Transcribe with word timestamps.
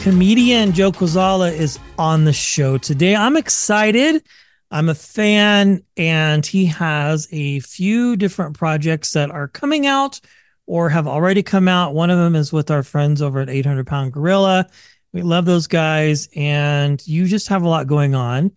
Comedian 0.00 0.72
Joe 0.72 0.92
Kwaczala 0.92 1.52
is 1.52 1.78
on 1.98 2.24
the 2.24 2.32
show 2.32 2.78
today. 2.78 3.14
I'm 3.14 3.36
excited. 3.36 4.26
I'm 4.70 4.88
a 4.88 4.94
fan, 4.94 5.84
and 5.94 6.46
he 6.46 6.64
has 6.64 7.28
a 7.30 7.60
few 7.60 8.16
different 8.16 8.56
projects 8.56 9.12
that 9.12 9.30
are 9.30 9.46
coming 9.46 9.86
out 9.86 10.18
or 10.66 10.88
have 10.88 11.06
already 11.06 11.42
come 11.42 11.68
out. 11.68 11.92
One 11.92 12.08
of 12.08 12.16
them 12.16 12.34
is 12.34 12.50
with 12.50 12.70
our 12.70 12.82
friends 12.82 13.20
over 13.20 13.40
at 13.40 13.50
800 13.50 13.86
Pound 13.86 14.14
Gorilla. 14.14 14.70
We 15.12 15.20
love 15.20 15.44
those 15.44 15.66
guys, 15.66 16.30
and 16.34 17.06
you 17.06 17.26
just 17.26 17.48
have 17.48 17.62
a 17.62 17.68
lot 17.68 17.86
going 17.86 18.14
on. 18.14 18.52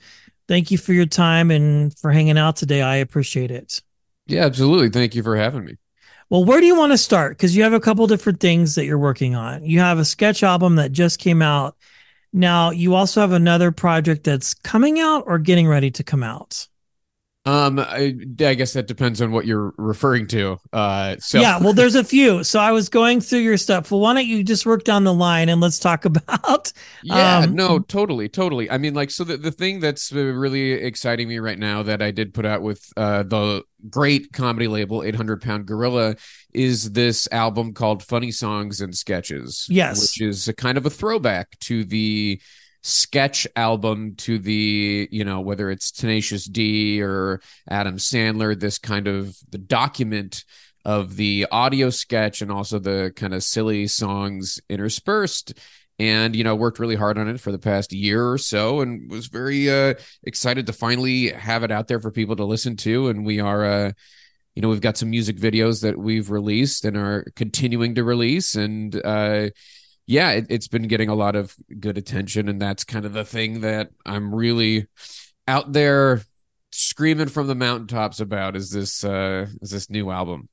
Thank 0.47 0.71
you 0.71 0.77
for 0.77 0.93
your 0.93 1.07
time 1.07 1.51
and 1.51 1.93
for 1.99 2.09
hanging 2.11 2.37
out 2.37 2.55
today. 2.55 2.81
I 2.81 2.95
appreciate 2.97 3.51
it. 3.51 3.81
Yeah, 4.27 4.45
absolutely. 4.45 4.91
Thank 4.91 5.13
you 5.13 5.23
for 5.23 5.35
having 5.35 5.65
me. 5.65 5.75
Well, 6.33 6.45
where 6.45 6.59
do 6.59 6.65
you 6.65 6.75
want 6.75 6.91
to 6.91 6.97
start? 6.97 7.37
Because 7.37 7.55
you 7.55 7.61
have 7.61 7.73
a 7.73 7.79
couple 7.79 8.07
different 8.07 8.39
things 8.39 8.73
that 8.73 8.85
you're 8.85 8.97
working 8.97 9.35
on. 9.35 9.63
You 9.63 9.81
have 9.81 9.99
a 9.99 10.03
sketch 10.03 10.41
album 10.41 10.77
that 10.77 10.91
just 10.91 11.19
came 11.19 11.43
out. 11.43 11.77
Now, 12.33 12.71
you 12.71 12.95
also 12.95 13.21
have 13.21 13.33
another 13.33 13.71
project 13.71 14.23
that's 14.23 14.55
coming 14.55 14.99
out 14.99 15.25
or 15.27 15.37
getting 15.37 15.67
ready 15.67 15.91
to 15.91 16.03
come 16.03 16.23
out. 16.23 16.67
Um, 17.45 17.77
I, 17.77 18.15
I 18.39 18.53
guess 18.53 18.71
that 18.71 18.87
depends 18.87 19.21
on 19.21 19.33
what 19.33 19.45
you're 19.45 19.73
referring 19.77 20.27
to. 20.27 20.59
Uh, 20.71 21.17
so 21.19 21.41
Yeah, 21.41 21.59
well, 21.59 21.73
there's 21.73 21.95
a 21.95 22.03
few. 22.03 22.41
So 22.43 22.57
I 22.57 22.71
was 22.71 22.87
going 22.87 23.19
through 23.19 23.39
your 23.39 23.57
stuff. 23.57 23.91
Well, 23.91 23.99
why 23.99 24.13
don't 24.13 24.25
you 24.25 24.45
just 24.45 24.65
work 24.65 24.85
down 24.85 25.03
the 25.03 25.13
line 25.13 25.49
and 25.49 25.59
let's 25.59 25.77
talk 25.77 26.05
about? 26.05 26.71
yeah, 27.03 27.39
um, 27.39 27.53
no, 27.53 27.79
totally, 27.79 28.29
totally. 28.29 28.71
I 28.71 28.77
mean, 28.77 28.93
like, 28.93 29.11
so 29.11 29.25
the, 29.25 29.35
the 29.35 29.51
thing 29.51 29.81
that's 29.81 30.13
uh, 30.13 30.23
really 30.23 30.71
exciting 30.71 31.27
me 31.27 31.39
right 31.39 31.59
now 31.59 31.83
that 31.83 32.01
I 32.01 32.11
did 32.11 32.33
put 32.33 32.45
out 32.45 32.61
with 32.61 32.91
uh, 32.95 33.23
the 33.23 33.63
great 33.89 34.31
comedy 34.31 34.69
label 34.69 35.03
800 35.03 35.41
Pound 35.41 35.65
Gorilla 35.65 36.15
is 36.53 36.91
this 36.93 37.27
album 37.29 37.73
called 37.73 38.03
Funny 38.03 38.31
Songs 38.31 38.79
and 38.79 38.95
Sketches. 38.95 39.67
Yes. 39.69 40.01
which 40.01 40.21
is 40.21 40.47
a 40.47 40.53
kind 40.53 40.77
of 40.77 40.85
a 40.85 40.89
throwback 40.89 41.59
to 41.59 41.83
the 41.83 42.39
sketch 42.83 43.47
album 43.55 44.13
to 44.15 44.37
the 44.37 45.07
you 45.09 45.23
know 45.23 45.39
whether 45.39 45.71
it's 45.71 45.89
tenacious 45.89 46.45
d 46.45 47.01
or 47.01 47.39
adam 47.69 47.95
sandler 47.95 48.59
this 48.59 48.77
kind 48.77 49.07
of 49.07 49.35
the 49.49 49.57
document 49.57 50.43
of 50.85 51.15
the 51.15 51.47
audio 51.51 51.89
sketch 51.89 52.41
and 52.41 52.51
also 52.51 52.79
the 52.79 53.13
kind 53.15 53.33
of 53.33 53.43
silly 53.43 53.87
songs 53.87 54.59
interspersed. 54.69 55.53
And 55.99 56.35
you 56.35 56.43
know 56.43 56.55
worked 56.55 56.79
really 56.79 56.95
hard 56.95 57.19
on 57.19 57.27
it 57.27 57.39
for 57.39 57.51
the 57.51 57.59
past 57.59 57.93
year 57.93 58.31
or 58.31 58.39
so 58.39 58.81
and 58.81 59.09
was 59.11 59.27
very 59.27 59.69
uh 59.69 59.93
excited 60.23 60.65
to 60.65 60.73
finally 60.73 61.29
have 61.29 61.63
it 61.63 61.71
out 61.71 61.87
there 61.87 61.99
for 61.99 62.09
people 62.09 62.35
to 62.37 62.45
listen 62.45 62.75
to. 62.77 63.09
And 63.09 63.23
we 63.23 63.39
are 63.39 63.63
uh 63.63 63.91
you 64.55 64.63
know 64.63 64.69
we've 64.69 64.81
got 64.81 64.97
some 64.97 65.11
music 65.11 65.37
videos 65.37 65.83
that 65.83 65.97
we've 65.97 66.31
released 66.31 66.83
and 66.83 66.97
are 66.97 67.25
continuing 67.35 67.93
to 67.95 68.03
release. 68.03 68.55
And 68.55 68.95
uh 69.05 69.49
yeah, 70.05 70.31
it, 70.31 70.47
it's 70.49 70.67
been 70.67 70.87
getting 70.87 71.09
a 71.09 71.15
lot 71.15 71.35
of 71.35 71.55
good 71.79 71.97
attention, 71.97 72.49
and 72.49 72.61
that's 72.61 72.83
kind 72.83 73.05
of 73.05 73.13
the 73.13 73.25
thing 73.25 73.61
that 73.61 73.91
I'm 74.05 74.33
really 74.33 74.87
out 75.47 75.73
there 75.73 76.21
screaming 76.71 77.27
from 77.27 77.47
the 77.47 77.55
mountaintops 77.55 78.19
about 78.19 78.55
is 78.55 78.71
this 78.71 79.03
uh 79.03 79.45
is 79.61 79.69
this 79.69 79.89
new 79.89 80.09
album. 80.09 80.49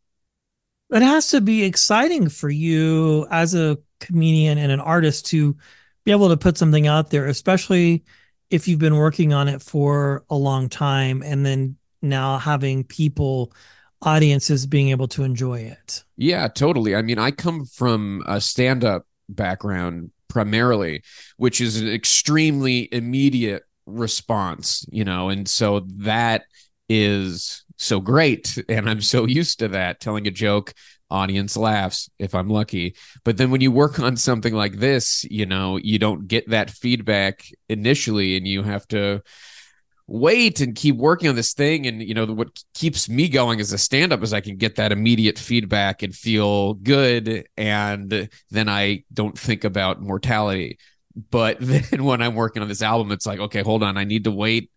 it 0.93 1.03
has 1.03 1.29
to 1.29 1.41
be 1.41 1.65
exciting 1.65 2.29
for 2.29 2.51
you 2.51 3.27
as 3.31 3.55
a 3.55 3.79
comedian 4.01 4.59
and 4.59 4.73
an 4.73 4.81
artist 4.81 5.27
to 5.27 5.57
be 6.05 6.11
able 6.11 6.29
to 6.29 6.37
put 6.37 6.59
something 6.59 6.87
out 6.87 7.11
there, 7.11 7.27
especially 7.27 8.05
if 8.51 8.67
you've 8.67 8.79
been 8.79 8.97
working 8.97 9.33
on 9.33 9.49
it 9.49 9.63
for 9.63 10.25
a 10.31 10.35
long 10.37 10.69
time 10.69 11.23
and 11.23 11.47
then 11.47 11.77
now 12.03 12.39
having 12.39 12.83
people, 12.83 13.53
audiences 14.03 14.67
being 14.67 14.89
able 14.89 15.07
to 15.07 15.23
enjoy 15.23 15.61
it. 15.61 16.05
Yeah, 16.17 16.49
totally. 16.49 16.95
I 16.97 17.03
mean, 17.03 17.19
I 17.19 17.31
come 17.31 17.65
from 17.67 18.23
a 18.27 18.41
stand-up 18.41 19.07
background 19.37 20.11
primarily, 20.29 21.03
which 21.37 21.61
is 21.61 21.81
an 21.81 21.89
extremely 21.89 22.89
immediate 22.93 23.65
response, 23.87 24.87
you 24.91 25.05
know, 25.05 25.29
and 25.29 25.49
so 25.49 25.87
that 25.97 26.45
is 26.89 27.65
so 27.77 28.01
great 28.01 28.63
and 28.69 28.89
I'm 28.89 29.01
so 29.01 29.27
used 29.27 29.59
to 29.61 29.69
that 29.69 30.01
telling 30.01 30.27
a 30.27 30.31
joke 30.31 30.75
audience 31.11 31.57
laughs 31.57 32.09
if 32.19 32.35
I'm 32.35 32.49
lucky. 32.49 32.95
But 33.25 33.37
then 33.37 33.51
when 33.51 33.61
you 33.61 33.73
work 33.73 33.99
on 33.99 34.17
something 34.17 34.55
like 34.55 34.77
this, 34.77 35.25
you 35.25 35.45
know, 35.45 35.77
you 35.77 35.99
don't 35.99 36.29
get 36.29 36.49
that 36.51 36.71
feedback 36.71 37.47
initially 37.69 38.37
and 38.37 38.47
you 38.47 38.63
have 38.63 38.87
to 38.89 39.23
wait 40.11 40.61
and 40.61 40.75
keep 40.75 40.97
working 40.97 41.29
on 41.29 41.37
this 41.37 41.55
thing. 41.55 41.87
And 41.87 42.03
you 42.03 42.15
know 42.15 42.27
what 42.27 42.63
keeps 42.75 43.09
me 43.09 43.29
going 43.29 43.61
as 43.61 43.73
a 43.73 43.79
stand 43.79 44.13
up 44.13 44.23
is 44.25 44.35
I 44.35 44.41
can 44.41 44.57
get 44.57 44.75
that 44.77 44.91
immediate 44.91 45.39
feedback 45.39 46.03
and 46.03 46.15
feel 46.15 46.75
good. 46.75 47.47
And 47.57 48.29
then 48.51 48.69
I 48.69 49.05
don't 49.13 49.39
think 49.39 49.63
about 49.63 50.03
mortality. 50.03 50.79
But 51.31 51.59
then 51.61 52.05
when 52.05 52.23
I'm 52.23 52.35
working 52.35 52.61
on 52.61 52.69
this 52.69 52.83
album 52.83 53.13
it's 53.13 53.27
like 53.27 53.39
okay 53.39 53.63
hold 53.63 53.85
on. 53.85 53.97
I 53.97 54.05
need 54.05 54.25
to 54.25 54.33
wait. 54.33 54.71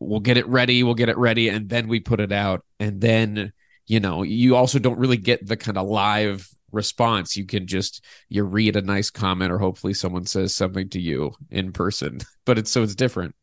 We'll 0.00 0.20
get 0.20 0.36
it 0.36 0.48
ready. 0.48 0.82
We'll 0.82 0.94
get 0.94 1.08
it 1.08 1.16
ready. 1.16 1.48
And 1.48 1.68
then 1.68 1.86
we 1.86 2.00
put 2.00 2.20
it 2.20 2.32
out. 2.32 2.64
And 2.80 3.00
then 3.00 3.52
you 3.86 4.00
know 4.00 4.24
you 4.24 4.56
also 4.56 4.80
don't 4.80 4.98
really 4.98 5.18
get 5.18 5.46
the 5.46 5.56
kind 5.56 5.78
of 5.78 5.86
live 5.86 6.48
response. 6.72 7.36
You 7.36 7.46
can 7.46 7.68
just 7.68 8.04
you 8.28 8.42
read 8.42 8.74
a 8.74 8.82
nice 8.82 9.08
comment 9.08 9.52
or 9.52 9.58
hopefully 9.58 9.94
someone 9.94 10.26
says 10.26 10.52
something 10.56 10.88
to 10.88 11.00
you 11.00 11.32
in 11.48 11.72
person. 11.72 12.18
But 12.46 12.58
it's 12.58 12.70
so 12.70 12.82
it's 12.82 12.94
different 12.94 13.34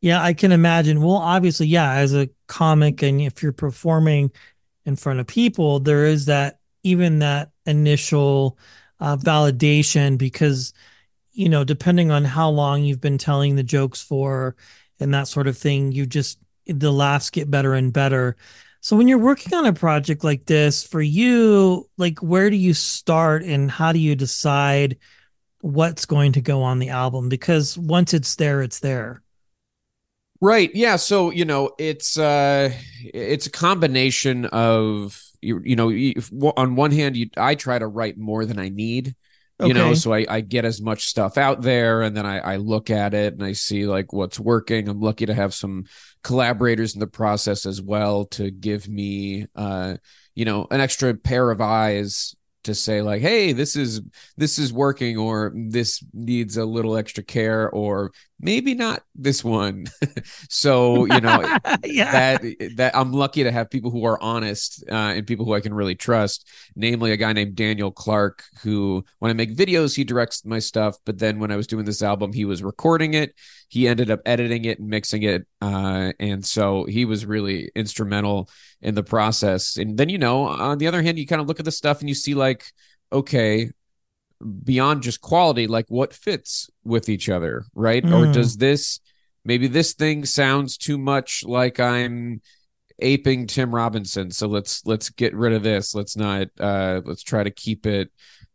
Yeah, 0.00 0.22
I 0.22 0.32
can 0.32 0.52
imagine. 0.52 1.02
Well, 1.02 1.16
obviously, 1.16 1.66
yeah, 1.66 1.94
as 1.94 2.14
a 2.14 2.28
comic 2.46 3.02
and 3.02 3.20
if 3.20 3.42
you're 3.42 3.52
performing 3.52 4.30
in 4.84 4.96
front 4.96 5.18
of 5.20 5.26
people, 5.26 5.80
there 5.80 6.06
is 6.06 6.26
that 6.26 6.60
even 6.84 7.18
that 7.18 7.50
initial 7.66 8.58
uh, 9.00 9.16
validation 9.16 10.16
because, 10.16 10.72
you 11.32 11.48
know, 11.48 11.64
depending 11.64 12.10
on 12.10 12.24
how 12.24 12.48
long 12.48 12.84
you've 12.84 13.00
been 13.00 13.18
telling 13.18 13.56
the 13.56 13.62
jokes 13.64 14.00
for 14.00 14.56
and 15.00 15.12
that 15.14 15.28
sort 15.28 15.48
of 15.48 15.58
thing, 15.58 15.90
you 15.92 16.06
just, 16.06 16.38
the 16.66 16.92
laughs 16.92 17.30
get 17.30 17.50
better 17.50 17.74
and 17.74 17.92
better. 17.92 18.36
So 18.80 18.96
when 18.96 19.08
you're 19.08 19.18
working 19.18 19.54
on 19.54 19.66
a 19.66 19.72
project 19.72 20.22
like 20.22 20.46
this 20.46 20.84
for 20.84 21.02
you, 21.02 21.88
like 21.98 22.20
where 22.20 22.50
do 22.50 22.56
you 22.56 22.72
start 22.72 23.42
and 23.42 23.70
how 23.70 23.92
do 23.92 23.98
you 23.98 24.14
decide 24.14 24.98
what's 25.60 26.06
going 26.06 26.32
to 26.32 26.40
go 26.40 26.62
on 26.62 26.78
the 26.78 26.90
album? 26.90 27.28
Because 27.28 27.76
once 27.76 28.14
it's 28.14 28.36
there, 28.36 28.62
it's 28.62 28.80
there. 28.80 29.22
Right. 30.40 30.70
Yeah. 30.74 30.96
So 30.96 31.30
you 31.30 31.44
know, 31.44 31.70
it's 31.78 32.18
uh, 32.18 32.72
it's 33.02 33.46
a 33.46 33.50
combination 33.50 34.46
of 34.46 35.20
you, 35.40 35.60
you 35.64 35.76
know, 35.76 35.90
if, 35.90 36.30
on 36.56 36.76
one 36.76 36.92
hand, 36.92 37.16
you 37.16 37.28
I 37.36 37.54
try 37.54 37.78
to 37.78 37.86
write 37.86 38.18
more 38.18 38.44
than 38.44 38.58
I 38.58 38.68
need. 38.68 39.14
You 39.60 39.74
know, 39.74 39.92
so 39.94 40.12
I, 40.14 40.24
I 40.28 40.40
get 40.40 40.64
as 40.64 40.80
much 40.80 41.06
stuff 41.06 41.36
out 41.36 41.62
there 41.62 42.02
and 42.02 42.16
then 42.16 42.24
I, 42.24 42.38
I 42.38 42.56
look 42.58 42.90
at 42.90 43.12
it 43.12 43.32
and 43.32 43.42
I 43.42 43.54
see 43.54 43.88
like 43.88 44.12
what's 44.12 44.38
working. 44.38 44.88
I'm 44.88 45.00
lucky 45.00 45.26
to 45.26 45.34
have 45.34 45.52
some 45.52 45.86
collaborators 46.22 46.94
in 46.94 47.00
the 47.00 47.08
process 47.08 47.66
as 47.66 47.82
well 47.82 48.26
to 48.26 48.52
give 48.52 48.86
me 48.86 49.46
uh, 49.56 49.96
you 50.38 50.44
know, 50.44 50.68
an 50.70 50.80
extra 50.80 51.12
pair 51.14 51.50
of 51.50 51.60
eyes 51.60 52.36
to 52.62 52.72
say 52.72 53.02
like, 53.02 53.20
hey, 53.20 53.52
this 53.52 53.74
is 53.74 54.00
this 54.36 54.60
is 54.60 54.72
working 54.72 55.16
or 55.16 55.52
this 55.52 56.04
needs 56.14 56.56
a 56.56 56.64
little 56.64 56.96
extra 56.96 57.24
care 57.24 57.68
or 57.68 58.12
maybe 58.40 58.74
not 58.74 59.02
this 59.14 59.42
one. 59.42 59.86
so, 60.48 61.04
you 61.06 61.20
know, 61.20 61.40
yeah. 61.84 62.38
that 62.38 62.72
that 62.76 62.96
I'm 62.96 63.12
lucky 63.12 63.42
to 63.42 63.52
have 63.52 63.70
people 63.70 63.90
who 63.90 64.04
are 64.04 64.20
honest 64.22 64.84
uh, 64.90 65.14
and 65.14 65.26
people 65.26 65.44
who 65.44 65.54
I 65.54 65.60
can 65.60 65.74
really 65.74 65.94
trust. 65.94 66.48
Namely, 66.76 67.12
a 67.12 67.16
guy 67.16 67.32
named 67.32 67.56
Daniel 67.56 67.90
Clark, 67.90 68.44
who 68.62 69.04
when 69.18 69.30
I 69.30 69.34
make 69.34 69.56
videos, 69.56 69.96
he 69.96 70.04
directs 70.04 70.44
my 70.44 70.58
stuff. 70.58 70.96
But 71.04 71.18
then 71.18 71.38
when 71.38 71.50
I 71.50 71.56
was 71.56 71.66
doing 71.66 71.84
this 71.84 72.02
album, 72.02 72.32
he 72.32 72.44
was 72.44 72.62
recording 72.62 73.14
it. 73.14 73.34
He 73.68 73.86
ended 73.86 74.10
up 74.10 74.20
editing 74.24 74.64
it 74.64 74.78
and 74.78 74.88
mixing 74.88 75.22
it, 75.24 75.46
uh, 75.60 76.12
and 76.18 76.44
so 76.44 76.84
he 76.84 77.04
was 77.04 77.26
really 77.26 77.70
instrumental 77.74 78.48
in 78.80 78.94
the 78.94 79.02
process. 79.02 79.76
And 79.76 79.98
then 79.98 80.08
you 80.08 80.18
know, 80.18 80.44
on 80.44 80.78
the 80.78 80.86
other 80.86 81.02
hand, 81.02 81.18
you 81.18 81.26
kind 81.26 81.40
of 81.40 81.48
look 81.48 81.58
at 81.58 81.64
the 81.64 81.72
stuff 81.72 82.00
and 82.00 82.08
you 82.08 82.14
see 82.14 82.34
like, 82.34 82.64
okay. 83.12 83.70
Beyond 84.64 85.02
just 85.02 85.20
quality, 85.20 85.66
like 85.66 85.86
what 85.88 86.12
fits 86.12 86.70
with 86.84 87.08
each 87.08 87.28
other, 87.28 87.64
right? 87.74 88.04
Mm. 88.04 88.12
Or 88.12 88.32
does 88.32 88.56
this 88.56 89.00
maybe 89.44 89.66
this 89.66 89.94
thing 89.94 90.24
sounds 90.24 90.76
too 90.76 90.98
much 90.98 91.44
like 91.44 91.80
I'm 91.80 92.40
aping 93.00 93.46
Tim 93.46 93.74
Robinson, 93.74 94.30
so 94.30 94.46
let's 94.46 94.84
let's 94.86 95.10
get 95.10 95.34
rid 95.34 95.52
of 95.52 95.62
this. 95.62 95.94
Let's 95.94 96.16
not 96.16 96.48
uh 96.58 97.00
let's 97.04 97.22
try 97.22 97.42
to 97.42 97.50
keep 97.50 97.86
it 97.86 98.10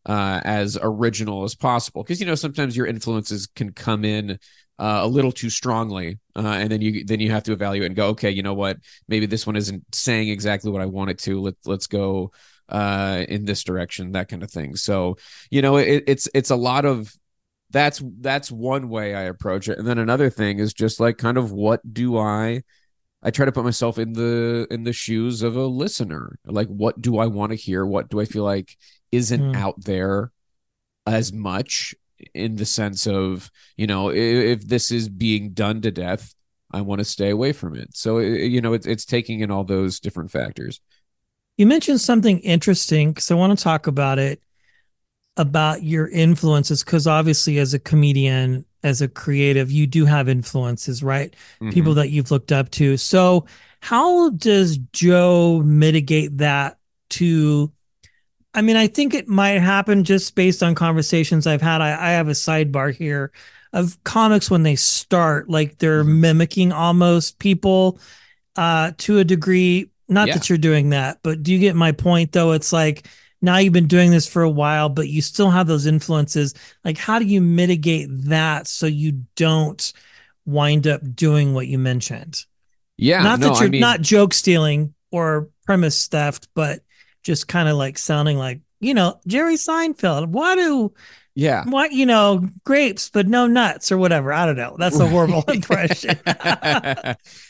uh 0.05 0.41
as 0.43 0.77
original 0.81 1.43
as 1.43 1.55
possible 1.55 2.03
because 2.03 2.19
you 2.19 2.25
know 2.25 2.35
sometimes 2.35 2.75
your 2.75 2.87
influences 2.87 3.47
can 3.47 3.71
come 3.71 4.03
in 4.03 4.37
uh, 4.79 5.01
a 5.03 5.07
little 5.07 5.31
too 5.31 5.49
strongly, 5.49 6.19
uh, 6.35 6.41
and 6.41 6.71
then 6.71 6.81
you 6.81 7.05
then 7.05 7.19
you 7.19 7.31
have 7.31 7.43
to 7.43 7.53
evaluate 7.53 7.87
and 7.87 7.95
go, 7.95 8.07
okay, 8.07 8.31
you 8.31 8.41
know 8.41 8.55
what? 8.55 8.77
Maybe 9.07 9.25
this 9.25 9.45
one 9.45 9.55
isn't 9.55 9.83
saying 9.93 10.29
exactly 10.29 10.71
what 10.71 10.81
I 10.81 10.87
want 10.87 11.11
it 11.11 11.19
to. 11.19 11.39
Let 11.39 11.55
let's 11.65 11.87
go 11.87 12.31
uh, 12.69 13.25
in 13.27 13.45
this 13.45 13.63
direction, 13.63 14.11
that 14.13 14.29
kind 14.29 14.43
of 14.43 14.51
thing. 14.51 14.75
So 14.75 15.17
you 15.49 15.61
know, 15.61 15.77
it, 15.77 16.03
it's 16.07 16.29
it's 16.33 16.49
a 16.49 16.55
lot 16.55 16.85
of 16.85 17.13
that's 17.71 18.01
that's 18.19 18.51
one 18.51 18.89
way 18.89 19.15
I 19.15 19.23
approach 19.23 19.67
it, 19.67 19.77
and 19.77 19.87
then 19.87 19.97
another 19.97 20.29
thing 20.29 20.59
is 20.59 20.73
just 20.73 20.99
like 20.99 21.17
kind 21.17 21.37
of 21.37 21.51
what 21.51 21.81
do 21.93 22.17
I 22.17 22.63
I 23.21 23.31
try 23.31 23.45
to 23.45 23.51
put 23.51 23.63
myself 23.63 23.97
in 23.97 24.13
the 24.13 24.67
in 24.69 24.83
the 24.83 24.93
shoes 24.93 25.43
of 25.43 25.55
a 25.55 25.65
listener. 25.65 26.37
Like, 26.45 26.67
what 26.67 27.01
do 27.01 27.17
I 27.17 27.27
want 27.27 27.51
to 27.51 27.57
hear? 27.57 27.85
What 27.85 28.09
do 28.09 28.19
I 28.19 28.25
feel 28.25 28.43
like 28.43 28.77
isn't 29.11 29.53
mm. 29.53 29.55
out 29.55 29.83
there 29.83 30.31
as 31.05 31.31
much? 31.33 31.95
in 32.33 32.55
the 32.55 32.65
sense 32.65 33.07
of 33.07 33.49
you 33.77 33.87
know 33.87 34.09
if, 34.09 34.61
if 34.61 34.67
this 34.67 34.91
is 34.91 35.09
being 35.09 35.51
done 35.51 35.81
to 35.81 35.91
death 35.91 36.33
i 36.71 36.81
want 36.81 36.99
to 36.99 37.05
stay 37.05 37.29
away 37.29 37.51
from 37.51 37.75
it 37.75 37.95
so 37.95 38.19
you 38.19 38.61
know 38.61 38.73
it's, 38.73 38.85
it's 38.85 39.05
taking 39.05 39.41
in 39.41 39.51
all 39.51 39.63
those 39.63 39.99
different 39.99 40.31
factors 40.31 40.79
you 41.57 41.65
mentioned 41.65 42.01
something 42.01 42.39
interesting 42.39 43.11
because 43.11 43.29
i 43.31 43.35
want 43.35 43.57
to 43.57 43.63
talk 43.63 43.87
about 43.87 44.19
it 44.19 44.41
about 45.37 45.83
your 45.83 46.07
influences 46.09 46.83
because 46.83 47.07
obviously 47.07 47.57
as 47.57 47.73
a 47.73 47.79
comedian 47.79 48.65
as 48.83 49.01
a 49.01 49.07
creative 49.07 49.71
you 49.71 49.87
do 49.87 50.05
have 50.05 50.29
influences 50.29 51.01
right 51.01 51.35
mm-hmm. 51.55 51.71
people 51.71 51.95
that 51.95 52.09
you've 52.09 52.31
looked 52.31 52.51
up 52.51 52.69
to 52.69 52.97
so 52.97 53.45
how 53.81 54.29
does 54.29 54.77
joe 54.77 55.61
mitigate 55.65 56.37
that 56.37 56.77
to 57.09 57.71
I 58.53 58.61
mean, 58.61 58.75
I 58.75 58.87
think 58.87 59.13
it 59.13 59.27
might 59.27 59.59
happen 59.59 60.03
just 60.03 60.35
based 60.35 60.61
on 60.61 60.75
conversations 60.75 61.47
I've 61.47 61.61
had. 61.61 61.81
I, 61.81 62.09
I 62.09 62.11
have 62.11 62.27
a 62.27 62.31
sidebar 62.31 62.93
here 62.93 63.31
of 63.71 64.01
comics 64.03 64.51
when 64.51 64.63
they 64.63 64.75
start, 64.75 65.49
like 65.49 65.79
they're 65.79 66.03
mm-hmm. 66.03 66.21
mimicking 66.21 66.71
almost 66.71 67.39
people 67.39 67.99
uh, 68.55 68.91
to 68.99 69.17
a 69.17 69.23
degree. 69.23 69.89
Not 70.09 70.27
yeah. 70.27 70.33
that 70.35 70.49
you're 70.49 70.57
doing 70.57 70.89
that, 70.89 71.19
but 71.23 71.43
do 71.43 71.53
you 71.53 71.59
get 71.59 71.75
my 71.75 71.91
point 71.91 72.31
though? 72.31 72.51
It's 72.51 72.73
like 72.73 73.07
now 73.41 73.57
you've 73.57 73.73
been 73.73 73.87
doing 73.87 74.11
this 74.11 74.27
for 74.27 74.41
a 74.41 74.49
while, 74.49 74.89
but 74.89 75.09
you 75.09 75.21
still 75.21 75.49
have 75.49 75.67
those 75.67 75.85
influences. 75.85 76.53
Like, 76.85 76.97
how 76.97 77.19
do 77.19 77.25
you 77.25 77.41
mitigate 77.41 78.07
that 78.27 78.67
so 78.67 78.85
you 78.85 79.23
don't 79.35 79.93
wind 80.45 80.87
up 80.87 81.01
doing 81.13 81.53
what 81.53 81.67
you 81.67 81.77
mentioned? 81.77 82.45
Yeah. 82.97 83.21
Not 83.21 83.39
no, 83.39 83.49
that 83.49 83.59
you're 83.59 83.67
I 83.67 83.71
mean... 83.71 83.81
not 83.81 84.01
joke 84.01 84.33
stealing 84.33 84.93
or 85.11 85.49
premise 85.65 86.07
theft, 86.07 86.47
but 86.53 86.81
just 87.23 87.47
kind 87.47 87.69
of 87.69 87.77
like 87.77 87.97
sounding 87.97 88.37
like 88.37 88.61
you 88.79 88.93
know 88.93 89.19
Jerry 89.27 89.55
Seinfeld. 89.55 90.27
Why 90.27 90.55
do 90.55 90.93
yeah 91.35 91.63
what 91.65 91.91
you 91.91 92.05
know 92.05 92.47
grapes 92.63 93.09
but 93.09 93.27
no 93.27 93.47
nuts 93.47 93.91
or 93.91 93.97
whatever? 93.97 94.31
I 94.31 94.45
don't 94.45 94.57
know. 94.57 94.75
That's 94.77 94.99
a 94.99 95.07
horrible 95.07 95.43
impression. 95.47 96.19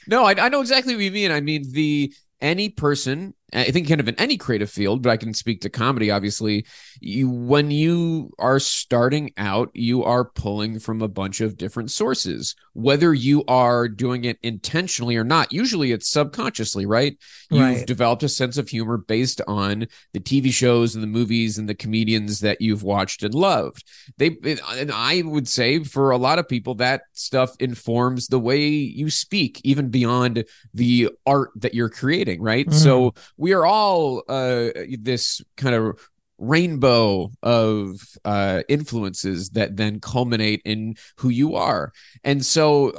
no, 0.08 0.26
I, 0.26 0.36
I 0.38 0.50
know 0.50 0.62
exactly 0.62 0.96
what 0.96 1.04
you 1.04 1.12
mean. 1.12 1.32
I 1.32 1.42
mean 1.42 1.72
the 1.72 2.14
any 2.44 2.70
person 2.70 3.34
I 3.54 3.72
think 3.72 3.88
kind 3.88 4.00
of 4.00 4.08
in 4.08 4.16
any 4.16 4.38
creative 4.38 4.70
field, 4.70 5.04
but 5.04 5.12
I 5.12 5.18
can 5.18 5.34
speak 5.34 5.62
to 5.62 5.70
comedy. 5.70 6.10
Obviously, 6.10 6.66
you 7.00 7.30
when 7.30 7.72
you 7.72 8.32
are 8.40 8.60
starting 8.60 9.32
out, 9.38 9.70
you 9.74 10.04
are 10.04 10.26
pulling 10.26 10.80
from 10.80 11.02
a 11.02 11.08
bunch 11.08 11.40
of 11.40 11.58
different 11.58 11.92
sources, 11.92 12.56
whether 12.74 13.14
you 13.14 13.44
are 13.48 13.88
doing 13.88 14.26
it 14.26 14.40
intentionally 14.42 15.16
or 15.16 15.24
not. 15.24 15.54
Usually, 15.54 15.92
it's 15.92 16.10
subconsciously, 16.10 16.86
right? 16.86 17.18
You've 17.52 17.62
right. 17.62 17.88
developed 17.88 18.24
a 18.24 18.30
sense 18.30 18.58
of 18.58 18.70
humor 18.70 18.98
based 18.98 19.42
on 19.48 19.88
the 20.14 20.20
TV 20.20 20.52
shows 20.52 20.96
and 20.96 21.04
the 21.04 21.08
movies 21.08 21.58
and 21.58 21.70
the 21.70 21.76
comedians 21.76 22.40
that 22.40 22.62
you've 22.62 22.84
watched 22.84 23.24
and 23.24 23.36
loved. 23.36 23.84
They, 24.18 24.36
and 24.44 24.92
I 24.92 25.22
would 25.24 25.48
say, 25.48 25.84
for 25.84 26.12
a 26.12 26.18
lot 26.18 26.40
of 26.40 26.48
people, 26.48 26.76
that 26.76 27.04
stuff 27.14 27.56
informs 27.60 28.28
the 28.28 28.40
way 28.40 28.68
you 28.68 29.10
speak, 29.10 29.62
even 29.64 29.90
beyond 29.90 30.46
the 30.74 31.10
art 31.26 31.52
that 31.56 31.74
you're 31.74 31.90
creating, 31.90 32.42
right? 32.42 32.68
Mm. 32.68 32.74
So 32.74 33.14
we 33.44 33.52
are 33.52 33.66
all 33.66 34.24
uh, 34.30 34.70
this 35.00 35.42
kind 35.58 35.76
of 35.76 36.00
rainbow 36.38 37.30
of 37.44 38.00
uh, 38.24 38.64
influences 38.70 39.50
that 39.50 39.76
then 39.76 40.00
culminate 40.00 40.62
in 40.64 40.96
who 41.18 41.28
you 41.28 41.56
are. 41.56 41.92
And 42.24 42.46
so, 42.46 42.94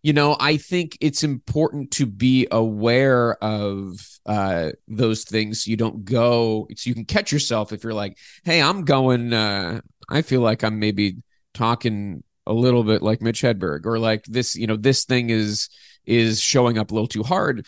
you 0.00 0.12
know, 0.12 0.36
I 0.38 0.58
think 0.58 0.96
it's 1.00 1.24
important 1.24 1.90
to 1.94 2.06
be 2.06 2.46
aware 2.52 3.34
of 3.42 3.98
uh, 4.26 4.70
those 4.86 5.24
things. 5.24 5.66
You 5.66 5.76
don't 5.76 6.04
go, 6.04 6.68
so 6.76 6.88
you 6.88 6.94
can 6.94 7.04
catch 7.04 7.32
yourself 7.32 7.72
if 7.72 7.82
you're 7.82 7.92
like, 7.92 8.16
hey, 8.44 8.62
I'm 8.62 8.84
going, 8.84 9.32
uh, 9.32 9.80
I 10.08 10.22
feel 10.22 10.40
like 10.40 10.62
I'm 10.62 10.78
maybe 10.78 11.16
talking 11.52 12.22
a 12.46 12.52
little 12.52 12.84
bit 12.84 13.02
like 13.02 13.22
Mitch 13.22 13.42
Hedberg 13.42 13.86
or 13.86 13.98
like 13.98 14.22
this, 14.26 14.54
you 14.54 14.68
know, 14.68 14.76
this 14.76 15.04
thing 15.04 15.30
is 15.30 15.68
is 16.06 16.40
showing 16.40 16.78
up 16.78 16.92
a 16.92 16.94
little 16.94 17.08
too 17.08 17.24
hard. 17.24 17.66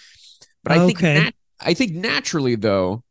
But 0.62 0.72
I 0.74 0.78
okay. 0.78 0.86
think 0.86 1.00
that 1.00 1.34
I 1.64 1.74
think 1.74 1.92
naturally 1.92 2.54
though, 2.54 3.04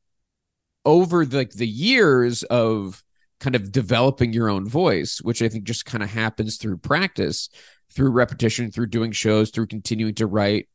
over 0.86 1.26
the, 1.26 1.38
like 1.38 1.52
the 1.52 1.68
years 1.68 2.44
of 2.44 3.04
kind 3.40 3.56
of 3.56 3.72
developing 3.72 4.34
your 4.34 4.50
own 4.50 4.68
voice, 4.68 5.20
which 5.22 5.42
I 5.42 5.50
think 5.50 5.64
just 5.64 5.86
kind 5.86 6.04
of 6.04 6.10
happens 6.10 6.58
through 6.58 6.78
practice, 6.78 7.50
through 7.92 8.12
repetition, 8.12 8.72
through 8.72 8.88
doing 8.88 9.12
shows, 9.12 9.50
through 9.50 9.68
continuing 9.68 10.16
to 10.16 10.28
write, 10.28 10.68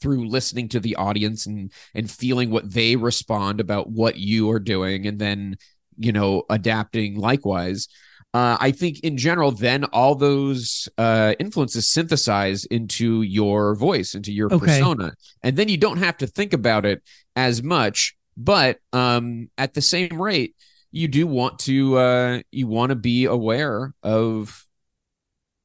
through 0.00 0.28
listening 0.28 0.68
to 0.68 0.80
the 0.80 0.96
audience 0.96 1.46
and 1.46 1.72
and 1.94 2.10
feeling 2.10 2.50
what 2.50 2.72
they 2.72 2.96
respond 2.96 3.60
about 3.60 3.90
what 3.90 4.16
you 4.16 4.50
are 4.50 4.60
doing 4.60 5.06
and 5.06 5.18
then 5.18 5.56
you 5.98 6.12
know 6.12 6.42
adapting 6.48 7.18
likewise 7.18 7.88
uh, 8.32 8.56
I 8.60 8.70
think 8.70 9.00
in 9.00 9.16
general, 9.16 9.50
then 9.50 9.84
all 9.84 10.14
those 10.14 10.88
uh, 10.96 11.34
influences 11.40 11.88
synthesize 11.88 12.64
into 12.64 13.22
your 13.22 13.74
voice, 13.74 14.14
into 14.14 14.32
your 14.32 14.52
okay. 14.52 14.66
persona, 14.66 15.14
and 15.42 15.56
then 15.56 15.68
you 15.68 15.76
don't 15.76 15.98
have 15.98 16.16
to 16.18 16.28
think 16.28 16.52
about 16.52 16.86
it 16.86 17.02
as 17.34 17.60
much. 17.62 18.16
But 18.36 18.78
um, 18.92 19.50
at 19.58 19.74
the 19.74 19.82
same 19.82 20.22
rate, 20.22 20.54
you 20.92 21.08
do 21.08 21.26
want 21.26 21.58
to 21.60 21.96
uh, 21.96 22.40
you 22.52 22.68
want 22.68 22.90
to 22.90 22.96
be 22.96 23.24
aware 23.24 23.94
of. 24.02 24.64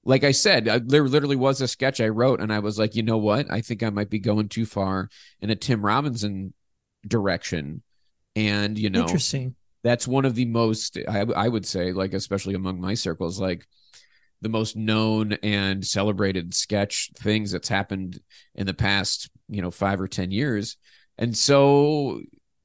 Like 0.08 0.24
I 0.24 0.32
said, 0.32 0.68
I, 0.68 0.80
there 0.80 1.08
literally 1.08 1.36
was 1.36 1.62
a 1.62 1.68
sketch 1.68 2.00
I 2.00 2.10
wrote, 2.10 2.40
and 2.40 2.54
I 2.54 2.60
was 2.60 2.78
like, 2.78 2.96
you 2.96 3.01
know 3.04 3.18
what? 3.18 3.51
I 3.51 3.62
think 3.62 3.84
I 3.84 3.89
might 3.89 4.10
be 4.10 4.20
going 4.20 4.50
too 4.50 4.66
far 4.66 5.10
in 5.39 5.50
a 5.50 5.56
Tim 5.56 5.84
Robinson 5.84 6.54
direction, 7.08 7.84
and 8.36 8.78
you 8.78 8.89
know, 8.89 9.01
interesting 9.01 9.56
that's 9.86 10.08
one 10.08 10.25
of 10.25 10.34
the 10.34 10.46
most 10.46 10.98
I, 11.08 11.22
I 11.22 11.48
would 11.48 11.65
say 11.65 11.94
like 11.94 12.13
especially 12.13 12.56
among 12.56 12.82
my 12.82 12.96
circles 12.96 13.39
like 13.39 13.68
the 14.42 14.50
most 14.50 14.75
known 14.75 15.34
and 15.44 15.86
celebrated 15.86 16.54
sketch 16.54 17.12
things 17.18 17.51
that's 17.51 17.70
happened 17.70 18.20
in 18.56 18.65
the 18.65 18.74
past 18.74 19.30
you 19.48 19.62
know 19.62 19.72
five 19.72 20.01
or 20.01 20.08
ten 20.08 20.32
years. 20.32 20.77
And 21.18 21.38
so 21.38 22.22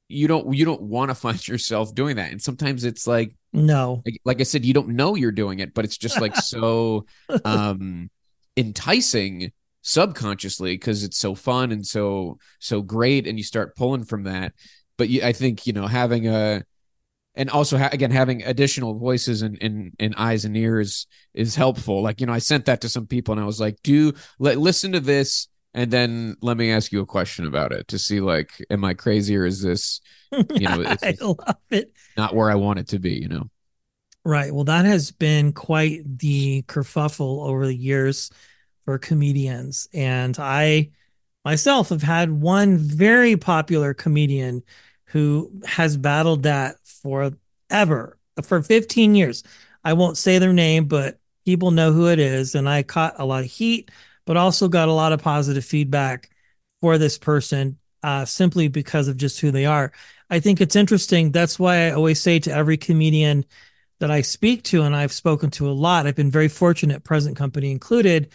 you 0.09 0.29
don't 0.29 0.53
you 0.55 0.65
don't 0.65 0.83
want 0.83 1.11
to 1.11 1.15
find 1.27 1.47
yourself 1.47 1.95
doing 1.95 2.17
that. 2.17 2.33
And 2.33 2.43
sometimes 2.43 2.85
it's 2.85 3.07
like 3.07 3.35
no. 3.53 4.03
like, 4.07 4.21
like 4.25 4.41
i 4.41 4.45
said 4.45 4.65
you 4.65 4.73
don't 4.73 4.91
know 4.91 5.17
you're 5.17 5.33
doing 5.33 5.59
it 5.59 5.75
but 5.75 5.85
it's 5.85 5.99
just 5.99 6.21
like 6.21 6.37
so 6.55 7.05
um 7.45 8.09
enticing 8.57 9.51
subconsciously 9.83 10.75
because 10.75 11.03
it's 11.03 11.19
so 11.19 11.35
fun 11.35 11.73
and 11.73 11.85
so 11.85 12.39
so 12.61 12.81
great 12.81 13.27
and 13.27 13.39
you 13.39 13.45
start 13.45 13.77
pulling 13.77 14.05
from 14.05 14.25
that. 14.25 14.53
But 14.97 15.09
you, 15.09 15.23
i 15.23 15.33
think 15.33 15.67
you 15.67 15.73
know 15.73 15.87
having 15.87 16.29
a 16.29 16.65
and 17.41 17.49
also 17.49 17.79
ha- 17.79 17.89
again 17.91 18.11
having 18.11 18.43
additional 18.43 18.99
voices 18.99 19.41
and, 19.41 19.57
and 19.63 19.93
and 19.99 20.15
eyes 20.19 20.45
and 20.45 20.55
ears 20.55 21.07
is 21.33 21.57
helpful. 21.57 22.03
Like 22.03 22.21
you 22.21 22.27
know 22.27 22.35
i 22.35 22.39
sent 22.39 22.67
that 22.67 22.83
to 22.83 22.89
some 22.89 23.07
people 23.07 23.33
and 23.33 23.41
i 23.41 23.47
was 23.47 23.59
like 23.59 23.83
do 23.83 24.13
let 24.39 24.59
listen 24.59 24.93
to 24.93 25.01
this 25.01 25.49
and 25.73 25.91
then 25.91 26.37
let 26.43 26.57
me 26.57 26.71
ask 26.71 26.93
you 26.93 27.01
a 27.01 27.07
question 27.07 27.47
about 27.47 27.73
it 27.73 27.89
to 27.89 27.99
see 27.99 28.21
like 28.21 28.53
am 28.69 28.85
i 28.85 28.93
crazy 28.93 29.37
or 29.37 29.47
is 29.47 29.63
this 29.63 30.01
you 30.33 30.69
know 30.69 30.83
i 30.85 31.17
love 31.21 31.57
it. 31.71 31.93
not 32.17 32.35
where 32.35 32.51
i 32.51 32.55
want 32.55 32.79
it 32.79 32.89
to 32.89 32.99
be 32.99 33.15
you 33.15 33.29
know? 33.29 33.49
Right. 34.23 34.53
Well 34.53 34.65
that 34.65 34.85
has 34.85 35.11
been 35.11 35.55
quite 35.55 36.03
the 36.19 36.63
kerfuffle 36.69 37.47
over 37.49 37.67
the 37.67 37.75
years 37.75 38.31
for 38.85 38.99
comedians. 38.99 39.89
And 39.95 40.37
i 40.39 40.91
myself 41.43 41.89
have 41.89 42.03
had 42.03 42.31
one 42.31 42.77
very 42.77 43.37
popular 43.37 43.95
comedian 43.95 44.63
who 45.11 45.51
has 45.65 45.97
battled 45.97 46.45
that 46.45 46.77
forever, 46.85 48.19
for 48.43 48.63
15 48.63 49.15
years. 49.15 49.43
I 49.85 49.93
won't 49.95 50.17
say 50.17 50.39
their 50.39 50.53
name, 50.53 50.87
but 50.87 51.19
people 51.45 51.71
know 51.71 51.93
who 51.93 52.09
it 52.09 52.19
is. 52.19 52.55
And 52.55 52.69
I 52.69 52.83
caught 52.83 53.15
a 53.19 53.25
lot 53.25 53.45
of 53.45 53.51
heat, 53.51 53.91
but 54.25 54.37
also 54.37 54.69
got 54.69 54.89
a 54.89 54.93
lot 54.93 55.13
of 55.13 55.23
positive 55.23 55.65
feedback 55.65 56.31
for 56.81 56.97
this 56.97 57.19
person 57.19 57.79
uh, 58.03 58.25
simply 58.25 58.69
because 58.69 59.09
of 59.09 59.17
just 59.17 59.41
who 59.41 59.51
they 59.51 59.67
are. 59.67 59.93
I 60.31 60.41
think 60.41 60.61
it's 60.61 60.77
interesting. 60.77 61.33
That's 61.33 61.59
why 61.59 61.89
I 61.89 61.91
always 61.91 62.21
say 62.21 62.39
to 62.41 62.53
every 62.53 62.77
comedian 62.77 63.45
that 63.99 64.11
I 64.11 64.23
speak 64.23 64.63
to 64.65 64.83
and 64.83 64.95
I've 64.95 65.13
spoken 65.13 65.51
to 65.53 65.69
a 65.69 65.73
lot. 65.73 66.07
I've 66.07 66.15
been 66.15 66.31
very 66.31 66.49
fortunate, 66.49 67.05
present 67.05 67.37
company 67.37 67.71
included, 67.71 68.31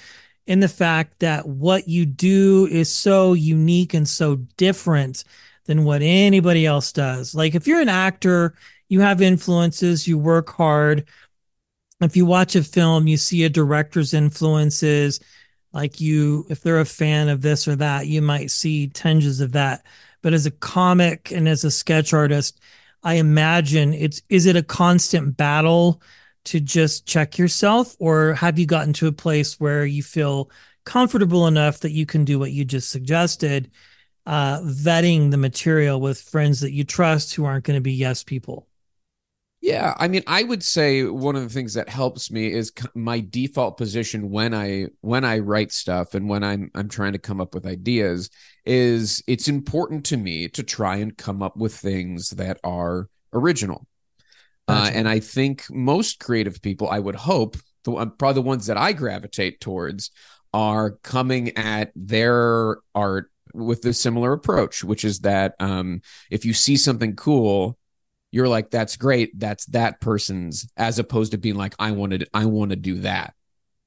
in 0.46 0.60
the 0.60 0.68
fact 0.68 1.20
that 1.20 1.48
what 1.48 1.88
you 1.88 2.06
do 2.06 2.68
is 2.70 2.94
so 2.94 3.34
unique 3.34 3.94
and 3.94 4.08
so 4.08 4.36
different 4.58 5.24
than 5.66 5.84
what 5.84 6.02
anybody 6.02 6.66
else 6.66 6.92
does. 6.92 7.36
Like 7.36 7.56
if 7.56 7.68
you're 7.68 7.82
an 7.82 7.90
actor, 7.90 8.56
you 8.88 9.02
have 9.02 9.22
influences, 9.22 10.08
you 10.08 10.18
work 10.18 10.50
hard. 10.50 11.08
If 12.02 12.16
you 12.16 12.26
watch 12.26 12.56
a 12.56 12.64
film, 12.64 13.08
you 13.08 13.18
see 13.18 13.44
a 13.44 13.50
director's 13.50 14.14
influences. 14.14 15.20
Like 15.74 16.00
you, 16.00 16.46
if 16.50 16.62
they're 16.62 16.80
a 16.80 16.86
fan 16.86 17.30
of 17.30 17.42
this 17.42 17.68
or 17.68 17.76
that, 17.78 18.08
you 18.08 18.22
might 18.22 18.52
see 18.52 18.88
tinges 18.88 19.42
of 19.42 19.54
that. 19.54 19.86
But 20.22 20.34
as 20.34 20.46
a 20.46 20.52
comic 20.52 21.32
and 21.32 21.48
as 21.48 21.64
a 21.64 21.72
sketch 21.72 22.14
artist, 22.14 22.60
I 23.04 23.16
imagine 23.16 23.94
it's 23.94 24.22
is 24.30 24.46
it 24.46 24.56
a 24.56 24.64
constant 24.64 25.38
battle 25.38 26.02
to 26.46 26.60
just 26.60 27.06
check 27.08 27.38
yourself, 27.38 27.96
or 28.00 28.34
have 28.36 28.60
you 28.60 28.66
gotten 28.66 28.94
to 28.94 29.08
a 29.08 29.12
place 29.12 29.60
where 29.60 29.86
you 29.86 30.04
feel 30.04 30.50
comfortable 30.86 31.48
enough 31.48 31.80
that 31.80 31.92
you 31.92 32.06
can 32.06 32.24
do 32.24 32.40
what 32.40 32.52
you 32.52 32.64
just 32.64 32.90
suggested, 32.90 33.70
uh, 34.26 34.60
vetting 34.62 35.32
the 35.32 35.38
material 35.38 36.02
with 36.02 36.22
friends 36.22 36.60
that 36.62 36.72
you 36.72 36.84
trust 36.84 37.36
who 37.36 37.46
aren't 37.46 37.66
going 37.66 37.78
to 37.78 37.82
be 37.82 37.94
yes 37.94 38.24
people? 38.24 38.68
Yeah, 39.62 39.96
I 39.98 40.08
mean, 40.08 40.22
I 40.28 40.44
would 40.44 40.62
say 40.62 41.06
one 41.06 41.36
of 41.36 41.42
the 41.42 41.50
things 41.50 41.74
that 41.74 41.90
helps 41.90 42.30
me 42.30 42.54
is 42.54 42.72
my 42.94 43.20
default 43.20 43.78
position 43.78 44.30
when 44.30 44.54
I 44.54 44.90
when 45.02 45.26
I 45.26 45.40
write 45.40 45.72
stuff 45.72 46.14
and 46.14 46.30
when 46.30 46.44
I'm 46.44 46.70
I'm 46.76 46.88
trying 46.88 47.14
to 47.14 47.20
come 47.20 47.42
up 47.42 47.56
with 47.56 47.66
ideas 47.66 48.30
is 48.64 49.24
it's 49.26 49.48
important 49.48 50.06
to 50.06 50.18
me 50.18 50.50
to 50.50 50.62
try 50.62 50.98
and 50.98 51.18
come 51.18 51.42
up 51.42 51.58
with 51.58 51.74
things 51.74 52.30
that 52.32 52.60
are 52.64 53.10
original. 53.34 53.88
Uh, 54.68 54.92
and 54.94 55.08
I 55.08 55.20
think 55.20 55.66
most 55.70 56.20
creative 56.20 56.62
people, 56.62 56.90
I 56.90 57.00
would 57.00 57.16
hope, 57.16 57.58
the 57.86 57.92
probably 57.92 58.34
the 58.34 58.42
ones 58.42 58.68
that 58.68 58.78
I 58.78 58.94
gravitate 58.94 59.62
towards, 59.62 60.12
are 60.54 60.92
coming 61.04 61.58
at 61.58 61.92
their 61.96 62.78
art 62.94 63.32
with 63.56 63.86
a 63.86 63.94
similar 63.94 64.34
approach, 64.34 64.84
which 64.84 65.04
is 65.06 65.20
that 65.20 65.56
um, 65.60 66.02
if 66.30 66.46
you 66.46 66.54
see 66.54 66.78
something 66.78 67.16
cool, 67.16 67.78
you're 68.32 68.50
like 68.50 68.70
that's 68.70 68.98
great. 68.98 69.40
That's 69.40 69.66
that 69.68 70.02
person's 70.02 70.70
as 70.76 71.00
opposed 71.00 71.32
to 71.32 71.38
being 71.38 71.56
like 71.56 71.74
i 71.80 71.92
wanted 71.92 72.28
i 72.34 72.46
want 72.46 72.72
to 72.72 72.76
do 72.76 73.00
that. 73.00 73.34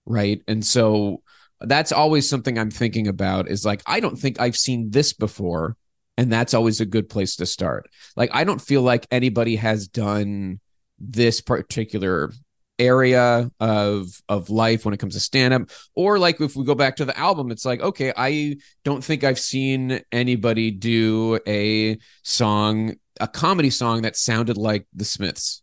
Right? 0.07 0.43
And 0.49 0.65
so 0.65 1.23
that's 1.61 1.93
always 1.93 2.29
something 2.29 2.57
i'm 2.57 2.71
thinking 2.71 3.09
about 3.09 3.51
is 3.51 3.65
like 3.65 3.83
i 3.85 3.99
don't 3.99 4.17
think 4.17 4.41
i've 4.41 4.57
seen 4.57 4.91
this 4.91 5.13
before 5.13 5.77
and 6.17 6.33
that's 6.33 6.55
always 6.55 6.81
a 6.81 6.87
good 6.87 7.09
place 7.09 7.37
to 7.37 7.47
start. 7.47 7.91
Like 8.17 8.31
i 8.33 8.45
don't 8.45 8.61
feel 8.61 8.83
like 8.83 9.07
anybody 9.11 9.57
has 9.57 9.87
done 9.87 10.61
this 10.99 11.41
particular 11.41 12.33
area 12.79 13.51
of 13.59 14.09
of 14.29 14.51
life 14.51 14.85
when 14.85 14.95
it 14.95 14.99
comes 14.99 15.15
to 15.15 15.21
stand 15.21 15.53
up 15.53 15.63
or 15.97 16.19
like 16.19 16.41
if 16.41 16.55
we 16.55 16.65
go 16.65 16.75
back 16.75 16.97
to 16.97 17.05
the 17.05 17.19
album 17.19 17.51
it's 17.51 17.65
like 17.65 17.81
okay 17.81 18.13
i 18.17 18.57
don't 18.85 19.03
think 19.03 19.25
i've 19.25 19.39
seen 19.39 20.01
anybody 20.13 20.71
do 20.71 21.39
a 21.47 21.99
song 22.23 22.95
a 23.21 23.29
comedy 23.29 23.71
song 23.71 24.03
that 24.03 24.17
sounded 24.17 24.57
like 24.57 24.87
the 24.95 25.05
Smiths. 25.05 25.63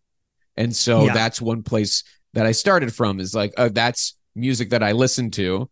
And 0.58 0.76
so 0.76 1.06
yeah. 1.06 1.14
that's 1.14 1.42
one 1.42 1.64
place 1.64 2.04
that 2.34 2.46
I 2.46 2.52
started 2.52 2.94
from 2.94 3.20
is 3.20 3.34
like, 3.34 3.54
uh, 3.58 3.70
that's 3.72 4.18
music 4.36 4.70
that 4.72 4.84
I 4.84 4.92
listen 4.92 5.32
to, 5.32 5.70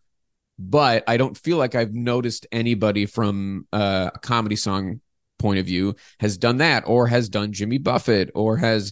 but 0.58 1.04
I 1.08 1.18
don't 1.18 1.38
feel 1.38 1.58
like 1.58 1.76
I've 1.76 1.94
noticed 1.94 2.48
anybody 2.52 3.06
from 3.06 3.68
uh, 3.74 4.12
a 4.14 4.20
comedy 4.20 4.56
song 4.56 5.02
point 5.40 5.60
of 5.60 5.66
view 5.66 5.96
has 6.20 6.38
done 6.38 6.58
that 6.58 6.84
or 6.88 7.08
has 7.08 7.28
done 7.28 7.52
Jimmy 7.52 7.78
Buffett 7.78 8.32
or 8.34 8.58
has, 8.58 8.92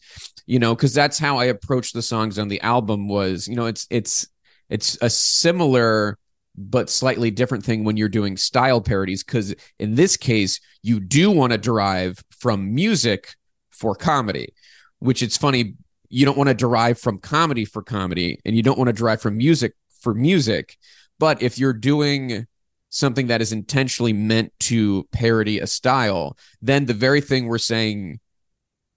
you 0.51 0.59
know, 0.59 0.75
because 0.75 0.93
that's 0.93 1.17
how 1.17 1.37
I 1.37 1.45
approached 1.45 1.93
the 1.93 2.01
songs 2.01 2.37
on 2.37 2.49
the 2.49 2.59
album 2.59 3.07
was, 3.07 3.47
you 3.47 3.55
know, 3.55 3.67
it's, 3.67 3.87
it's, 3.89 4.27
it's 4.69 4.97
a 5.01 5.09
similar 5.09 6.17
but 6.57 6.89
slightly 6.89 7.31
different 7.31 7.63
thing 7.63 7.85
when 7.85 7.95
you're 7.95 8.09
doing 8.09 8.35
style 8.35 8.81
parodies 8.81 9.23
because 9.23 9.55
in 9.79 9.95
this 9.95 10.17
case 10.17 10.59
you 10.83 10.99
do 10.99 11.31
want 11.31 11.53
to 11.53 11.57
derive 11.57 12.21
from 12.37 12.75
music 12.75 13.35
for 13.69 13.95
comedy 13.95 14.53
which 14.99 15.23
it's 15.23 15.37
funny 15.37 15.75
you 16.09 16.25
don't 16.25 16.37
want 16.37 16.49
to 16.49 16.53
derive 16.53 16.99
from 16.99 17.17
comedy 17.17 17.63
for 17.63 17.81
comedy 17.81 18.37
and 18.43 18.53
you 18.53 18.61
don't 18.61 18.77
want 18.77 18.89
to 18.89 18.93
derive 18.93 19.21
from 19.21 19.37
music 19.37 19.73
for 20.01 20.13
music. 20.13 20.77
But 21.17 21.41
if 21.41 21.57
you're 21.57 21.71
doing 21.71 22.45
something 22.89 23.27
that 23.27 23.41
is 23.41 23.53
intentionally 23.53 24.11
meant 24.11 24.51
to 24.59 25.07
parody 25.13 25.59
a 25.59 25.67
style 25.67 26.37
then 26.61 26.87
the 26.87 26.93
very 26.93 27.21
thing 27.21 27.47
we're 27.47 27.57
saying 27.57 28.19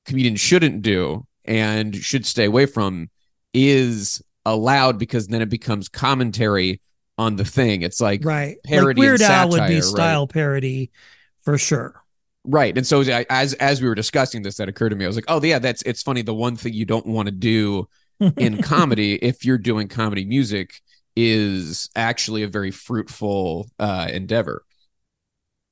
comedians 0.04 0.40
shouldn't 0.40 0.82
do 0.82 1.25
and 1.45 1.95
should 1.95 2.27
stay 2.27 2.45
away 2.45 2.67
from 2.67 3.11
is 3.53 4.23
allowed 4.45 4.99
because 4.99 5.29
then 5.29 5.43
it 5.43 5.49
becomes 5.49 5.89
commentary 5.89 6.81
on 7.19 7.37
the 7.37 7.45
thing. 7.45 7.83
It's 7.83 8.01
like 8.01 8.25
right, 8.25 8.57
parody. 8.65 9.01
Like 9.01 9.09
Weird 9.09 9.23
Al 9.23 9.51
would 9.51 9.69
be 9.69 9.81
style 9.81 10.23
right? 10.23 10.33
parody 10.33 10.91
for 11.43 11.59
sure. 11.59 12.01
Right, 12.47 12.77
and 12.77 12.87
so 12.87 13.01
as 13.01 13.55
as 13.55 13.81
we 13.81 13.89
were 13.89 13.95
discussing 13.95 14.43
this, 14.43 14.57
that 14.57 14.69
occurred 14.69 14.91
to 14.91 14.97
me. 14.97 15.05
I 15.05 15.09
was 15.09 15.17
like, 15.17 15.25
oh 15.29 15.43
yeah, 15.43 15.59
that's 15.59 15.83
it's 15.83 16.03
funny. 16.03 16.23
The 16.23 16.35
one 16.35 16.57
thing 16.57 16.75
you 16.75 16.85
don't 16.85 17.07
want 17.07 17.27
to 17.27 17.33
do 17.33 17.89
in 18.37 18.61
comedy, 18.63 19.15
if 19.15 19.45
you're 19.45 19.59
doing 19.59 19.89
comedy 19.89 20.25
music, 20.25 20.81
is 21.17 21.89
actually 21.97 22.43
a 22.43 22.49
very 22.49 22.71
fruitful 22.71 23.71
uh, 23.79 24.09
endeavor. 24.13 24.63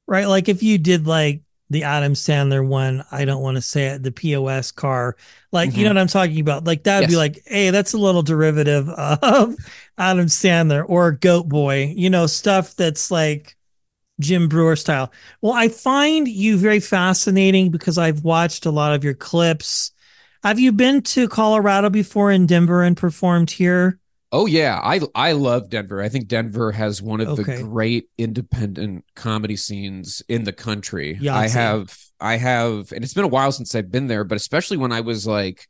Right, 0.07 0.27
like 0.27 0.49
if 0.49 0.63
you 0.63 0.79
did 0.79 1.07
like 1.07 1.43
the 1.73 1.85
Adam 1.85 2.13
Sandler 2.13 2.65
one, 2.67 3.03
I 3.11 3.25
don't 3.25 3.43
want 3.43 3.57
to 3.57 3.63
say 3.63 3.87
it, 3.87 4.03
the 4.03 4.13
POS 4.13 4.71
car. 4.71 5.17
Like, 5.51 5.71
mm-hmm. 5.71 5.79
you 5.79 5.85
know 5.85 5.91
what 5.91 5.99
I'm 5.99 6.07
talking 6.07 6.39
about? 6.39 6.65
Like 6.65 6.85
that 6.85 7.01
would 7.01 7.03
yes. 7.05 7.11
be 7.11 7.17
like, 7.17 7.43
hey, 7.47 7.71
that's 7.71 7.95
a 7.95 7.99
little 7.99 8.23
derivative 8.23 8.89
of 8.91 9.57
Adam 9.99 10.27
Sandler 10.27 10.85
or 10.87 11.13
Goat 11.13 11.49
Boy, 11.49 11.93
you 11.97 12.11
know, 12.11 12.27
stuff 12.27 12.77
that's 12.77 13.11
like 13.11 13.57
Jim 14.21 14.49
Breuer 14.49 14.77
style. 14.77 15.11
Well, 15.41 15.55
I 15.55 15.69
find 15.69 16.29
you 16.29 16.59
very 16.59 16.81
fascinating 16.81 17.71
because 17.71 17.97
I've 17.97 18.23
watched 18.23 18.67
a 18.67 18.71
lot 18.71 18.95
of 18.95 19.03
your 19.03 19.15
clips. 19.15 19.93
Have 20.43 20.61
you 20.61 20.73
been 20.73 21.01
to 21.03 21.27
Colorado 21.27 21.89
before 21.89 22.31
in 22.31 22.47
Denver 22.47 22.83
and 22.83 22.97
performed 22.97 23.51
here? 23.51 23.99
Oh 24.35 24.47
yeah, 24.47 24.81
I 24.83 25.01
I 25.15 25.33
love 25.33 25.69
Denver. 25.69 26.01
I 26.01 26.09
think 26.09 26.27
Denver 26.27 26.73
has 26.73 27.03
one 27.03 27.21
of 27.21 27.29
okay. 27.29 27.57
the 27.57 27.63
great 27.63 28.09
independent 28.17 29.05
comedy 29.15 29.57
scenes 29.57 30.23
in 30.27 30.45
the 30.45 30.55
country. 30.55 31.19
Yeah, 31.21 31.37
I 31.37 31.49
have 31.49 31.97
I 32.19 32.39
have 32.39 32.93
and 32.93 33.05
it's 33.05 33.13
been 33.13 33.25
a 33.25 33.29
while 33.29 33.53
since 33.53 33.75
I've 33.75 33.91
been 33.91 34.07
there, 34.07 34.25
but 34.25 34.37
especially 34.37 34.79
when 34.79 34.91
I 34.91 35.03
was 35.03 35.27
like 35.27 35.67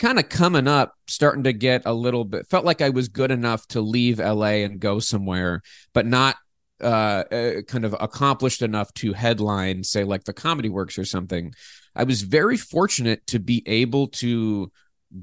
kind 0.00 0.18
of 0.18 0.28
coming 0.28 0.66
up, 0.66 0.94
starting 1.06 1.44
to 1.44 1.52
get 1.52 1.82
a 1.84 1.92
little 1.92 2.24
bit 2.24 2.48
felt 2.48 2.64
like 2.64 2.80
I 2.80 2.88
was 2.88 3.06
good 3.06 3.30
enough 3.30 3.68
to 3.68 3.80
leave 3.80 4.18
LA 4.18 4.64
and 4.64 4.80
go 4.80 4.98
somewhere, 4.98 5.62
but 5.94 6.04
not 6.04 6.34
uh, 6.82 7.24
uh, 7.30 7.62
kind 7.68 7.84
of 7.84 7.94
accomplished 8.00 8.62
enough 8.62 8.92
to 8.94 9.12
headline 9.12 9.84
say 9.84 10.02
like 10.02 10.24
the 10.24 10.32
comedy 10.32 10.68
works 10.68 10.98
or 10.98 11.04
something. 11.04 11.54
I 11.94 12.02
was 12.02 12.22
very 12.22 12.56
fortunate 12.56 13.24
to 13.28 13.38
be 13.38 13.62
able 13.66 14.08
to 14.08 14.72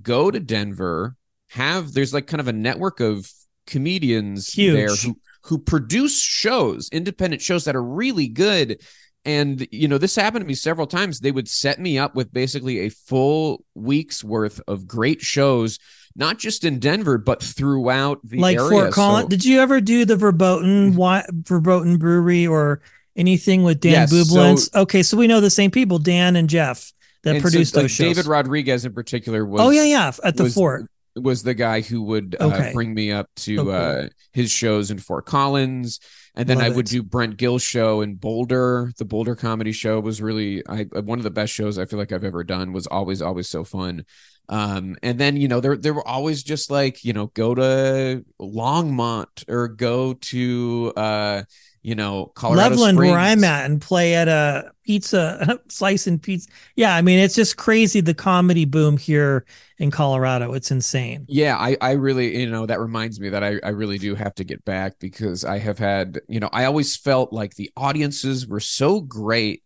go 0.01 0.31
to 0.31 0.39
Denver 0.39 1.17
have 1.49 1.93
there's 1.93 2.13
like 2.13 2.27
kind 2.27 2.41
of 2.41 2.47
a 2.47 2.53
network 2.53 2.99
of 2.99 3.31
comedians 3.65 4.53
Huge. 4.53 4.73
there 4.73 4.95
who 4.95 5.19
who 5.43 5.57
produce 5.57 6.21
shows, 6.21 6.89
independent 6.91 7.41
shows 7.41 7.65
that 7.65 7.75
are 7.75 7.83
really 7.83 8.27
good. 8.27 8.81
And 9.23 9.67
you 9.71 9.87
know, 9.87 9.97
this 9.97 10.15
happened 10.15 10.43
to 10.43 10.47
me 10.47 10.53
several 10.53 10.87
times. 10.87 11.19
They 11.19 11.31
would 11.31 11.47
set 11.47 11.79
me 11.79 11.97
up 11.97 12.15
with 12.15 12.33
basically 12.33 12.79
a 12.79 12.89
full 12.89 13.63
week's 13.75 14.23
worth 14.23 14.61
of 14.67 14.87
great 14.87 15.21
shows, 15.21 15.79
not 16.15 16.37
just 16.37 16.63
in 16.63 16.79
Denver, 16.79 17.17
but 17.17 17.41
throughout 17.41 18.19
the 18.23 18.39
like 18.39 18.57
area. 18.57 18.69
Fort 18.69 18.93
Collins. 18.93 19.25
So, 19.25 19.29
Did 19.29 19.45
you 19.45 19.59
ever 19.59 19.81
do 19.81 20.05
the 20.05 20.15
Verboten 20.15 20.93
mm-hmm. 20.93 21.41
Verboten 21.41 21.97
Brewery 21.97 22.47
or 22.47 22.81
anything 23.15 23.63
with 23.63 23.79
Dan 23.79 24.07
yes? 24.09 24.29
So, 24.29 24.81
okay, 24.81 25.03
so 25.03 25.17
we 25.17 25.27
know 25.27 25.41
the 25.41 25.49
same 25.49 25.71
people, 25.71 25.99
Dan 25.99 26.35
and 26.35 26.49
Jeff, 26.49 26.93
that 27.23 27.35
and 27.35 27.41
produced 27.41 27.73
so, 27.73 27.81
those 27.81 27.91
shows. 27.91 28.15
David 28.15 28.27
Rodriguez 28.27 28.85
in 28.85 28.93
particular 28.93 29.45
was. 29.45 29.61
Oh 29.61 29.69
yeah, 29.69 29.83
yeah, 29.83 30.11
at 30.23 30.37
the 30.37 30.49
fort 30.49 30.89
was 31.21 31.43
the 31.43 31.53
guy 31.53 31.81
who 31.81 32.01
would 32.03 32.35
uh, 32.39 32.45
okay. 32.45 32.71
bring 32.73 32.93
me 32.93 33.11
up 33.11 33.29
to 33.37 33.59
okay. 33.59 34.05
uh, 34.05 34.09
his 34.33 34.51
shows 34.51 34.91
in 34.91 34.99
Fort 34.99 35.25
Collins, 35.25 35.99
and 36.35 36.47
then 36.47 36.57
Love 36.57 36.67
I 36.67 36.69
would 36.75 36.87
it. 36.87 36.91
do 36.91 37.03
Brent 37.03 37.37
Gill's 37.37 37.63
show 37.63 38.01
in 38.01 38.15
Boulder. 38.15 38.91
The 38.97 39.05
Boulder 39.05 39.35
Comedy 39.35 39.71
Show 39.71 39.99
was 39.99 40.21
really 40.21 40.63
I 40.67 40.83
one 40.83 41.19
of 41.19 41.23
the 41.23 41.31
best 41.31 41.53
shows 41.53 41.79
I 41.79 41.85
feel 41.85 41.99
like 41.99 42.11
I've 42.11 42.23
ever 42.23 42.43
done. 42.43 42.73
Was 42.73 42.87
always 42.87 43.21
always 43.21 43.49
so 43.49 43.63
fun. 43.63 44.05
Um, 44.49 44.95
and 45.03 45.19
then 45.19 45.35
you 45.37 45.47
know 45.47 45.59
there 45.59 45.75
there 45.75 45.93
were 45.93 46.07
always 46.07 46.43
just 46.43 46.71
like 46.71 47.03
you 47.03 47.13
know 47.13 47.27
go 47.27 47.53
to 47.55 48.23
Longmont 48.39 49.49
or 49.49 49.67
go 49.67 50.13
to 50.13 50.93
uh 50.95 51.43
you 51.87 51.95
know, 51.95 52.25
Colorado 52.35 52.71
Loveland, 52.71 52.97
Springs. 52.97 53.11
where 53.11 53.19
I'm 53.19 53.45
at, 53.45 53.63
and 53.63 53.79
play 53.79 54.13
at 54.13 54.27
a 54.27 54.73
pizza 54.83 55.57
slice 55.69 56.05
and 56.05 56.21
pizza. 56.21 56.49
Yeah, 56.75 56.93
I 56.93 57.01
mean, 57.01 57.17
it's 57.17 57.33
just 57.33 57.55
crazy 57.55 58.01
the 58.01 58.13
comedy 58.13 58.65
boom 58.65 58.97
here 58.97 59.45
in 59.77 59.89
Colorado. 59.89 60.51
It's 60.51 60.69
insane. 60.69 61.23
Yeah, 61.29 61.55
I, 61.55 61.77
I 61.79 61.91
really, 61.93 62.41
you 62.41 62.49
know, 62.49 62.65
that 62.65 62.81
reminds 62.81 63.21
me 63.21 63.29
that 63.29 63.41
I, 63.41 63.61
I 63.63 63.69
really 63.69 63.97
do 63.97 64.15
have 64.15 64.35
to 64.35 64.43
get 64.43 64.65
back 64.65 64.99
because 64.99 65.45
I 65.45 65.59
have 65.59 65.79
had, 65.79 66.19
you 66.27 66.41
know, 66.41 66.49
I 66.51 66.65
always 66.65 66.97
felt 66.97 67.31
like 67.31 67.55
the 67.55 67.71
audiences 67.77 68.45
were 68.45 68.59
so 68.59 68.99
great 68.99 69.63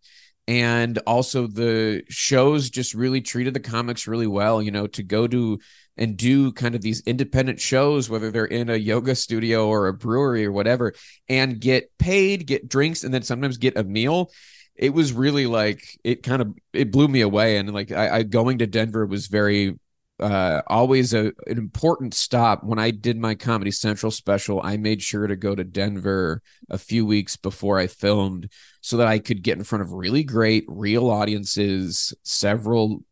and 0.48 1.00
also 1.08 1.48
the 1.48 2.04
shows 2.10 2.70
just 2.70 2.94
really 2.94 3.22
treated 3.22 3.54
the 3.54 3.60
comics 3.60 4.08
really 4.08 4.26
well 4.26 4.60
you 4.60 4.72
know 4.72 4.88
to 4.88 5.04
go 5.04 5.28
to 5.28 5.60
and 5.98 6.18
do 6.18 6.52
kind 6.52 6.76
of 6.76 6.82
these 6.82 7.02
independent 7.02 7.60
shows 7.60 8.10
whether 8.10 8.32
they're 8.32 8.46
in 8.46 8.70
a 8.70 8.76
yoga 8.76 9.16
studio 9.16 9.68
or 9.68 9.88
a 9.88 9.94
brewery 9.94 10.46
or 10.46 10.52
whatever 10.52 10.94
and 11.30 11.60
get 11.60 11.90
paid 11.98 12.48
get 12.48 12.68
drinks 12.68 13.04
and 13.04 13.14
then 13.14 13.24
sometimes 13.24 13.58
get 13.58 13.78
a 13.78 13.84
meal 13.84 14.32
it 14.76 14.94
was 14.94 15.14
really 15.14 15.46
like 15.46 16.00
it 16.04 16.24
kind 16.24 16.42
of 16.42 16.54
it 16.74 16.92
blew 16.92 17.08
me 17.08 17.22
away 17.22 17.58
and 17.58 17.74
like 17.74 17.92
I, 17.92 18.18
I 18.18 18.24
going 18.24 18.60
to 18.60 18.68
denver 18.68 19.06
was 19.06 19.28
very 19.28 19.76
uh, 20.22 20.62
always 20.68 21.14
a, 21.14 21.34
an 21.48 21.58
important 21.58 22.14
stop. 22.14 22.64
When 22.64 22.80
I 22.80 22.92
did 22.92 23.18
my 23.18 23.36
Comedy 23.36 23.72
Central 23.72 24.12
special, 24.12 24.62
I 24.64 24.78
made 24.78 25.02
sure 25.02 25.26
to 25.26 25.36
go 25.36 25.56
to 25.56 25.64
Denver 25.64 26.42
a 26.70 26.78
few 26.78 27.06
weeks 27.06 27.36
before 27.36 27.80
I 27.80 27.88
filmed 27.88 28.50
so 28.82 28.98
that 28.98 29.08
I 29.08 29.20
could 29.20 29.42
get 29.42 29.58
in 29.58 29.64
front 29.64 29.82
of 29.82 29.92
really 29.92 30.24
great 30.24 30.64
real 30.68 31.10
audiences, 31.10 32.14
several 32.24 33.04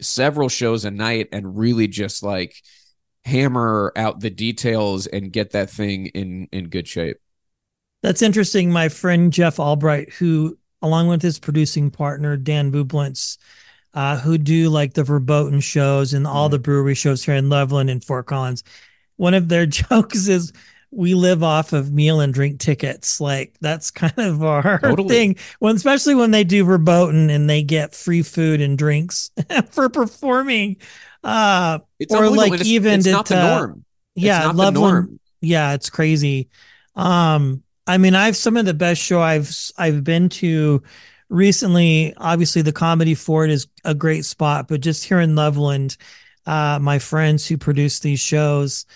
several 0.00 0.48
shows 0.48 0.84
a 0.84 0.90
night 0.90 1.28
and 1.32 1.56
really 1.56 1.88
just 1.88 2.22
like 2.22 2.56
hammer 3.24 3.92
out 3.96 4.20
the 4.20 4.30
details 4.30 5.06
and 5.06 5.32
get 5.32 5.52
that 5.52 5.70
thing 5.70 6.06
in 6.06 6.48
in 6.52 6.68
good 6.68 6.86
shape. 6.86 7.16
That's 8.02 8.22
interesting. 8.22 8.70
My 8.70 8.88
friend 8.88 9.32
Jeff 9.32 9.58
Albright, 9.58 10.12
who 10.14 10.58
along 10.82 11.08
with 11.08 11.22
his 11.22 11.38
producing 11.38 11.90
partner 11.90 12.36
Dan 12.36 12.70
Bublintz, 12.70 13.38
uh, 13.94 14.18
who 14.18 14.36
do 14.36 14.68
like 14.68 14.94
the 14.94 15.04
verboten 15.04 15.60
shows 15.60 16.12
and 16.12 16.26
all 16.26 16.48
the 16.48 16.58
brewery 16.58 16.94
shows 16.94 17.24
here 17.24 17.34
in 17.34 17.48
Loveland 17.48 17.88
and 17.88 18.04
Fort 18.04 18.26
Collins. 18.26 18.62
One 19.16 19.34
of 19.34 19.48
their 19.48 19.66
jokes 19.66 20.28
is 20.28 20.52
we 20.94 21.14
live 21.14 21.42
off 21.42 21.72
of 21.72 21.92
meal 21.92 22.20
and 22.20 22.32
drink 22.32 22.60
tickets. 22.60 23.20
Like 23.20 23.54
that's 23.60 23.90
kind 23.90 24.18
of 24.18 24.42
our 24.42 24.78
Totally. 24.82 25.08
thing. 25.08 25.36
When 25.58 25.76
especially 25.76 26.14
when 26.14 26.30
they 26.30 26.44
do 26.44 26.64
verboten 26.64 27.30
and 27.30 27.48
they 27.50 27.62
get 27.62 27.94
free 27.94 28.22
food 28.22 28.60
and 28.60 28.78
drinks 28.78 29.30
for 29.72 29.88
performing. 29.88 30.76
Uh 31.22 31.78
It's 31.98 32.14
or 32.14 32.28
like 32.30 32.52
it's- 32.54 32.66
even 32.66 33.00
it's 33.00 33.06
not 33.08 33.26
the 33.26 33.42
norm. 33.42 33.84
yeah, 34.14 34.36
it's 34.38 34.46
not 34.46 34.52
the 34.56 34.58
Loveland. 34.80 34.94
norm. 35.08 35.20
Yeah, 35.40 35.74
it's 35.74 35.90
crazy. 35.90 36.48
Um, 36.96 37.62
I 37.86 37.98
mean, 37.98 38.14
I've 38.14 38.36
some 38.36 38.56
of 38.56 38.64
the 38.64 38.72
best 38.74 39.02
show 39.02 39.20
I've 39.20 39.50
I've 39.76 40.04
been 40.04 40.28
to 40.40 40.82
recently. 41.28 42.14
Obviously, 42.16 42.62
the 42.62 42.72
Comedy 42.72 43.14
Fort 43.14 43.50
is 43.50 43.66
a 43.84 43.94
great 43.94 44.24
spot, 44.24 44.68
but 44.68 44.80
just 44.80 45.04
here 45.04 45.20
in 45.20 45.34
Loveland, 45.34 45.96
uh, 46.46 46.78
my 46.80 46.98
friends 46.98 47.46
who 47.46 47.58
produce 47.58 47.98
these 48.00 48.20
shows, 48.20 48.86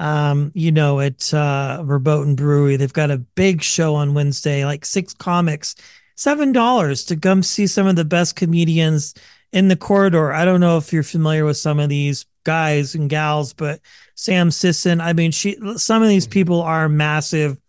um, 0.00 0.50
you 0.54 0.72
know, 0.72 0.98
at 0.98 1.32
uh, 1.34 1.82
Verboten 1.84 2.34
Brewery, 2.34 2.76
they've 2.76 2.90
got 2.92 3.10
a 3.10 3.18
big 3.18 3.62
show 3.62 3.94
on 3.94 4.14
Wednesday, 4.14 4.64
like 4.64 4.86
six 4.86 5.12
comics, 5.12 5.74
seven 6.16 6.52
dollars 6.52 7.04
to 7.04 7.16
come 7.16 7.42
see 7.42 7.66
some 7.66 7.86
of 7.86 7.96
the 7.96 8.04
best 8.04 8.34
comedians 8.34 9.14
in 9.52 9.68
the 9.68 9.76
corridor. 9.76 10.32
I 10.32 10.46
don't 10.46 10.60
know 10.60 10.78
if 10.78 10.90
you're 10.90 11.02
familiar 11.02 11.44
with 11.44 11.58
some 11.58 11.78
of 11.78 11.90
these 11.90 12.24
guys 12.44 12.94
and 12.94 13.10
gals, 13.10 13.52
but 13.52 13.80
Sam 14.14 14.50
Sisson, 14.50 15.02
I 15.02 15.12
mean, 15.12 15.32
she 15.32 15.58
some 15.76 16.02
of 16.02 16.08
these 16.08 16.26
people 16.26 16.62
are 16.62 16.88
massive 16.88 17.60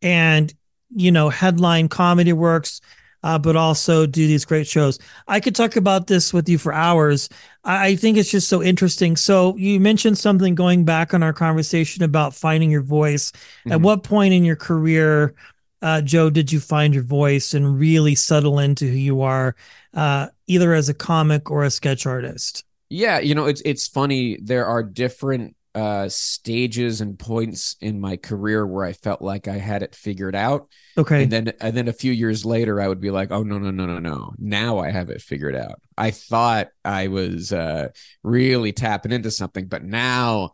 and 0.00 0.54
you 0.94 1.10
know, 1.10 1.28
headline 1.28 1.88
comedy 1.88 2.32
works, 2.32 2.80
uh, 3.24 3.38
but 3.38 3.56
also 3.56 4.04
do 4.06 4.26
these 4.26 4.44
great 4.44 4.66
shows. 4.68 4.98
I 5.26 5.40
could 5.40 5.54
talk 5.56 5.76
about 5.76 6.06
this 6.06 6.32
with 6.34 6.46
you 6.46 6.58
for 6.58 6.72
hours. 6.74 7.28
I, 7.64 7.88
I 7.88 7.96
think 7.96 8.18
it's 8.18 8.30
just 8.30 8.48
so 8.50 8.62
interesting. 8.62 9.16
So 9.16 9.56
you 9.56 9.80
mentioned 9.80 10.18
something 10.18 10.54
going 10.54 10.84
back 10.84 11.14
on 11.14 11.22
our 11.22 11.32
conversation 11.32 12.04
about 12.04 12.34
finding 12.34 12.70
your 12.70 12.82
voice. 12.82 13.32
At 13.70 13.78
Mhm. 13.78 13.82
what 13.82 14.02
point 14.02 14.34
in 14.34 14.44
your 14.44 14.56
career, 14.56 15.34
uh, 15.80 16.02
Joe, 16.02 16.28
did 16.28 16.52
you 16.52 16.60
find 16.60 16.92
your 16.94 17.02
voice 17.02 17.54
and 17.54 17.78
really 17.78 18.14
settle 18.14 18.58
into 18.58 18.86
who 18.86 18.96
you 18.96 19.22
are, 19.22 19.56
uh, 19.94 20.28
either 20.46 20.74
as 20.74 20.90
a 20.90 20.94
comic 20.94 21.50
or 21.50 21.64
a 21.64 21.70
sketch 21.70 22.04
artist? 22.06 22.64
Yeah, 22.90 23.20
you 23.20 23.34
know, 23.34 23.46
it's 23.46 23.62
it's 23.64 23.88
funny. 23.88 24.38
There 24.42 24.66
are 24.66 24.82
different 24.82 25.56
uh 25.74 26.08
stages 26.08 27.00
and 27.00 27.18
points 27.18 27.76
in 27.80 28.00
my 28.00 28.16
career 28.16 28.66
where 28.66 28.84
I 28.84 28.92
felt 28.92 29.22
like 29.22 29.48
I 29.48 29.58
had 29.58 29.82
it 29.82 29.94
figured 29.94 30.36
out. 30.36 30.68
Okay. 30.96 31.22
And 31.22 31.30
then 31.32 31.52
and 31.60 31.76
then 31.76 31.88
a 31.88 31.92
few 31.92 32.12
years 32.12 32.44
later 32.44 32.80
I 32.80 32.88
would 32.88 33.00
be 33.00 33.10
like, 33.10 33.30
"Oh 33.30 33.42
no, 33.44 33.58
no, 33.58 33.70
no, 33.70 33.86
no, 33.86 33.98
no. 34.00 34.32
Now 34.38 34.78
I 34.78 34.90
have 34.90 35.10
it 35.10 35.22
figured 35.22 35.54
out. 35.56 35.80
I 35.96 36.10
thought 36.10 36.68
I 36.84 37.08
was 37.08 37.52
uh 37.52 37.88
really 38.22 38.72
tapping 38.72 39.12
into 39.12 39.30
something, 39.30 39.66
but 39.68 39.84
now 39.84 40.52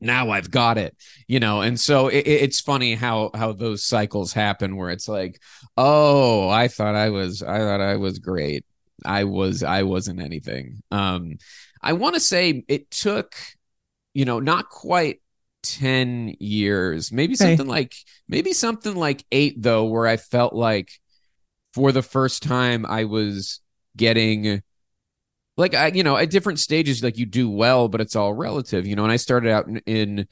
now 0.00 0.30
I've 0.30 0.50
got 0.50 0.78
it, 0.78 0.94
you 1.26 1.40
know. 1.40 1.62
And 1.62 1.78
so 1.80 2.08
it, 2.08 2.26
it- 2.26 2.42
it's 2.42 2.60
funny 2.60 2.94
how 2.94 3.30
how 3.34 3.52
those 3.52 3.84
cycles 3.84 4.32
happen 4.32 4.76
where 4.76 4.90
it's 4.90 5.08
like, 5.08 5.40
"Oh, 5.76 6.48
I 6.48 6.68
thought 6.68 6.94
I 6.94 7.10
was 7.10 7.42
I 7.42 7.58
thought 7.58 7.80
I 7.80 7.96
was 7.96 8.18
great. 8.18 8.64
I 9.04 9.24
was 9.24 9.62
I 9.62 9.82
wasn't 9.84 10.20
anything." 10.20 10.82
Um 10.90 11.36
I 11.82 11.92
want 11.94 12.14
to 12.14 12.20
say 12.20 12.64
it 12.68 12.90
took, 12.90 13.34
you 14.16 14.24
know, 14.24 14.40
not 14.40 14.70
quite 14.70 15.20
10 15.62 16.36
years, 16.40 17.12
maybe 17.12 17.34
Okay. 17.34 17.44
something 17.44 17.66
like, 17.66 17.94
maybe 18.28 18.54
something 18.54 18.96
like 18.96 19.24
eight, 19.30 19.60
though, 19.62 19.84
where 19.84 20.06
I 20.06 20.16
felt 20.16 20.54
like 20.54 20.90
for 21.74 21.92
the 21.92 22.02
first 22.02 22.42
time 22.42 22.86
I 22.86 23.04
was 23.04 23.60
getting 23.96 24.62
like 25.56 25.74
I, 25.74 25.88
you 25.88 26.02
know, 26.02 26.16
at 26.16 26.30
different 26.30 26.58
stages, 26.58 27.02
like 27.02 27.18
you 27.18 27.26
do 27.26 27.48
well, 27.50 27.88
but 27.88 28.00
it's 28.00 28.16
all 28.16 28.34
relative, 28.34 28.86
you 28.86 28.96
know. 28.96 29.04
And 29.04 29.12
I 29.12 29.16
started 29.16 29.50
out 29.50 29.66
in 29.66 29.78
in, 29.86 30.28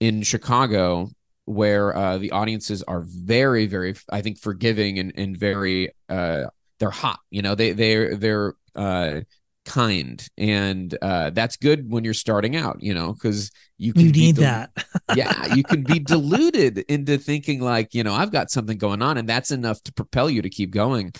in 0.00 0.22
Chicago, 0.22 1.10
where 1.44 1.96
uh, 1.96 2.18
the 2.18 2.32
audiences 2.32 2.82
are 2.84 3.02
very, 3.06 3.66
very, 3.66 3.94
I 4.10 4.22
think, 4.22 4.38
forgiving 4.38 4.98
and 4.98 5.12
and 5.16 5.36
very, 5.36 5.90
uh, 6.08 6.46
they're 6.78 6.90
hot, 6.90 7.20
you 7.30 7.42
know. 7.42 7.54
They 7.54 7.72
they're 7.72 8.16
they're 8.16 8.54
uh, 8.74 9.20
kind, 9.66 10.26
and 10.38 10.96
uh, 11.02 11.30
that's 11.30 11.56
good 11.56 11.90
when 11.90 12.04
you're 12.04 12.14
starting 12.14 12.56
out, 12.56 12.78
you 12.80 12.94
know, 12.94 13.12
because 13.12 13.50
you 13.76 13.92
can 13.92 14.02
You 14.02 14.12
need 14.12 14.36
del- 14.36 14.44
that. 14.44 14.86
yeah, 15.16 15.54
you 15.54 15.62
can 15.62 15.82
be 15.82 15.98
deluded 15.98 16.78
into 16.88 17.18
thinking 17.18 17.60
like, 17.60 17.92
you 17.92 18.02
know, 18.02 18.14
I've 18.14 18.32
got 18.32 18.50
something 18.50 18.78
going 18.78 19.02
on, 19.02 19.18
and 19.18 19.28
that's 19.28 19.50
enough 19.50 19.82
to 19.82 19.92
propel 19.92 20.30
you 20.30 20.40
to 20.42 20.48
keep 20.48 20.70
going. 20.70 21.12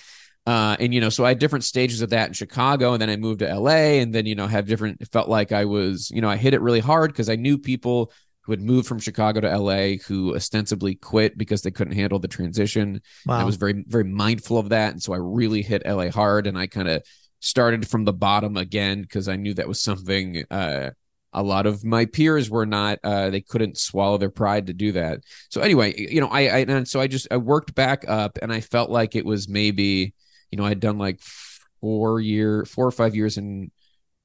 Uh, 0.47 0.77
and 0.79 0.95
you 0.95 1.01
know, 1.01 1.09
so 1.09 1.25
I 1.25 1.31
had 1.31 1.41
different 1.41 1.65
stages 1.65 2.01
of 2.01 2.11
that 2.11 2.29
in 2.29 2.33
Chicago, 2.33 2.93
and 2.93 3.03
then 3.03 3.11
I 3.11 3.17
moved 3.17 3.41
to 3.41 3.55
LA, 3.55 4.01
and 4.01 4.15
then 4.15 4.25
you 4.27 4.35
know, 4.35 4.47
have 4.47 4.67
different. 4.67 5.01
It 5.01 5.11
felt 5.13 5.29
like 5.29 5.53
I 5.53 5.65
was, 5.65 6.11
you 6.11 6.23
know, 6.23 6.31
I 6.31 6.37
hit 6.37 6.55
it 6.55 6.63
really 6.63 6.81
hard 6.81 7.13
because 7.13 7.29
I 7.29 7.37
knew 7.37 7.59
people 7.59 8.13
who 8.43 8.53
had 8.53 8.63
moved 8.63 8.87
from 8.87 9.01
Chicago 9.01 9.41
to 9.41 9.59
LA 9.59 9.97
who 10.07 10.37
ostensibly 10.37 10.95
quit 10.95 11.37
because 11.37 11.63
they 11.63 11.73
couldn't 11.73 11.95
handle 11.95 12.21
the 12.21 12.29
transition. 12.29 13.01
Wow. 13.27 13.41
I 13.41 13.45
was 13.45 13.57
very, 13.57 13.85
very 13.89 14.05
mindful 14.05 14.57
of 14.57 14.69
that, 14.69 14.93
and 14.93 15.03
so 15.03 15.13
I 15.13 15.19
really 15.19 15.63
hit 15.63 15.83
LA 15.85 16.11
hard, 16.11 16.47
and 16.47 16.57
I 16.57 16.69
kind 16.69 16.89
of 16.89 17.03
started 17.41 17.89
from 17.89 18.05
the 18.05 18.13
bottom 18.13 18.57
again 18.57 19.03
because 19.03 19.29
I 19.29 19.37
knew 19.37 19.55
that 19.55 19.69
was 19.69 19.81
something. 19.81 20.45
Uh, 20.51 20.91
a 21.37 21.43
lot 21.43 21.67
of 21.67 21.85
my 21.85 22.07
peers 22.07 22.51
were 22.51 22.67
not 22.67 22.99
uh 23.05 23.31
they 23.31 23.43
couldn't 23.43 23.79
swallow 23.79 24.17
their 24.17 24.31
pride 24.31 24.67
to 24.67 24.73
do 24.73 24.93
that 24.93 25.21
so 25.51 25.61
anyway 25.61 25.95
you 25.97 26.21
know 26.21 26.29
i, 26.29 26.49
I 26.49 26.59
and 26.61 26.89
so 26.89 26.99
i 26.99 27.07
just 27.07 27.29
i 27.31 27.37
worked 27.37 27.75
back 27.75 28.05
up 28.09 28.39
and 28.43 28.53
i 28.53 28.61
felt 28.61 28.91
like 28.91 29.15
it 29.15 29.25
was 29.25 29.49
maybe 29.49 30.15
you 30.51 30.59
know 30.59 30.65
i'd 30.65 30.81
done 30.81 30.99
like 30.99 31.21
four 31.81 32.21
year 32.21 32.65
four 32.65 32.87
or 32.87 32.91
five 32.91 33.15
years 33.15 33.37
in 33.37 33.71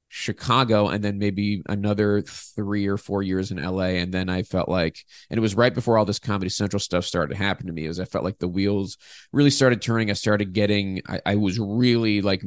chicago 0.08 0.88
and 0.88 1.02
then 1.02 1.18
maybe 1.18 1.62
another 1.68 2.22
three 2.22 2.86
or 2.86 2.98
four 2.98 3.22
years 3.22 3.50
in 3.50 3.62
la 3.62 3.84
and 3.84 4.12
then 4.12 4.28
i 4.28 4.42
felt 4.42 4.68
like 4.68 5.04
and 5.30 5.38
it 5.38 5.40
was 5.40 5.54
right 5.54 5.74
before 5.74 5.96
all 5.96 6.04
this 6.04 6.18
comedy 6.18 6.50
central 6.50 6.80
stuff 6.80 7.04
started 7.04 7.34
to 7.34 7.42
happen 7.42 7.66
to 7.66 7.72
me 7.72 7.86
as 7.86 7.98
i 7.98 8.04
felt 8.04 8.24
like 8.24 8.38
the 8.38 8.48
wheels 8.48 8.98
really 9.32 9.50
started 9.50 9.80
turning 9.80 10.10
i 10.10 10.14
started 10.14 10.52
getting 10.52 11.00
i, 11.08 11.20
I 11.24 11.36
was 11.36 11.58
really 11.58 12.20
like 12.20 12.42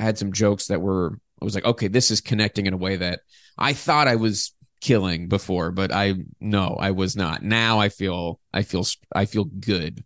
I 0.00 0.04
had 0.04 0.18
some 0.18 0.32
jokes 0.32 0.68
that 0.68 0.80
were 0.80 1.18
I 1.40 1.44
was 1.44 1.54
like, 1.54 1.64
okay, 1.64 1.88
this 1.88 2.10
is 2.10 2.20
connecting 2.20 2.66
in 2.66 2.74
a 2.74 2.78
way 2.78 2.96
that 2.96 3.20
I 3.56 3.72
thought 3.72 4.08
I 4.08 4.16
was 4.16 4.52
killing 4.80 5.28
before, 5.28 5.70
but 5.70 5.92
I 5.92 6.14
no, 6.40 6.76
I 6.80 6.90
was 6.90 7.16
not. 7.16 7.42
Now 7.42 7.78
I 7.78 7.90
feel 7.90 8.40
I 8.52 8.62
feel 8.62 8.84
I 9.14 9.26
feel 9.26 9.44
good, 9.44 10.04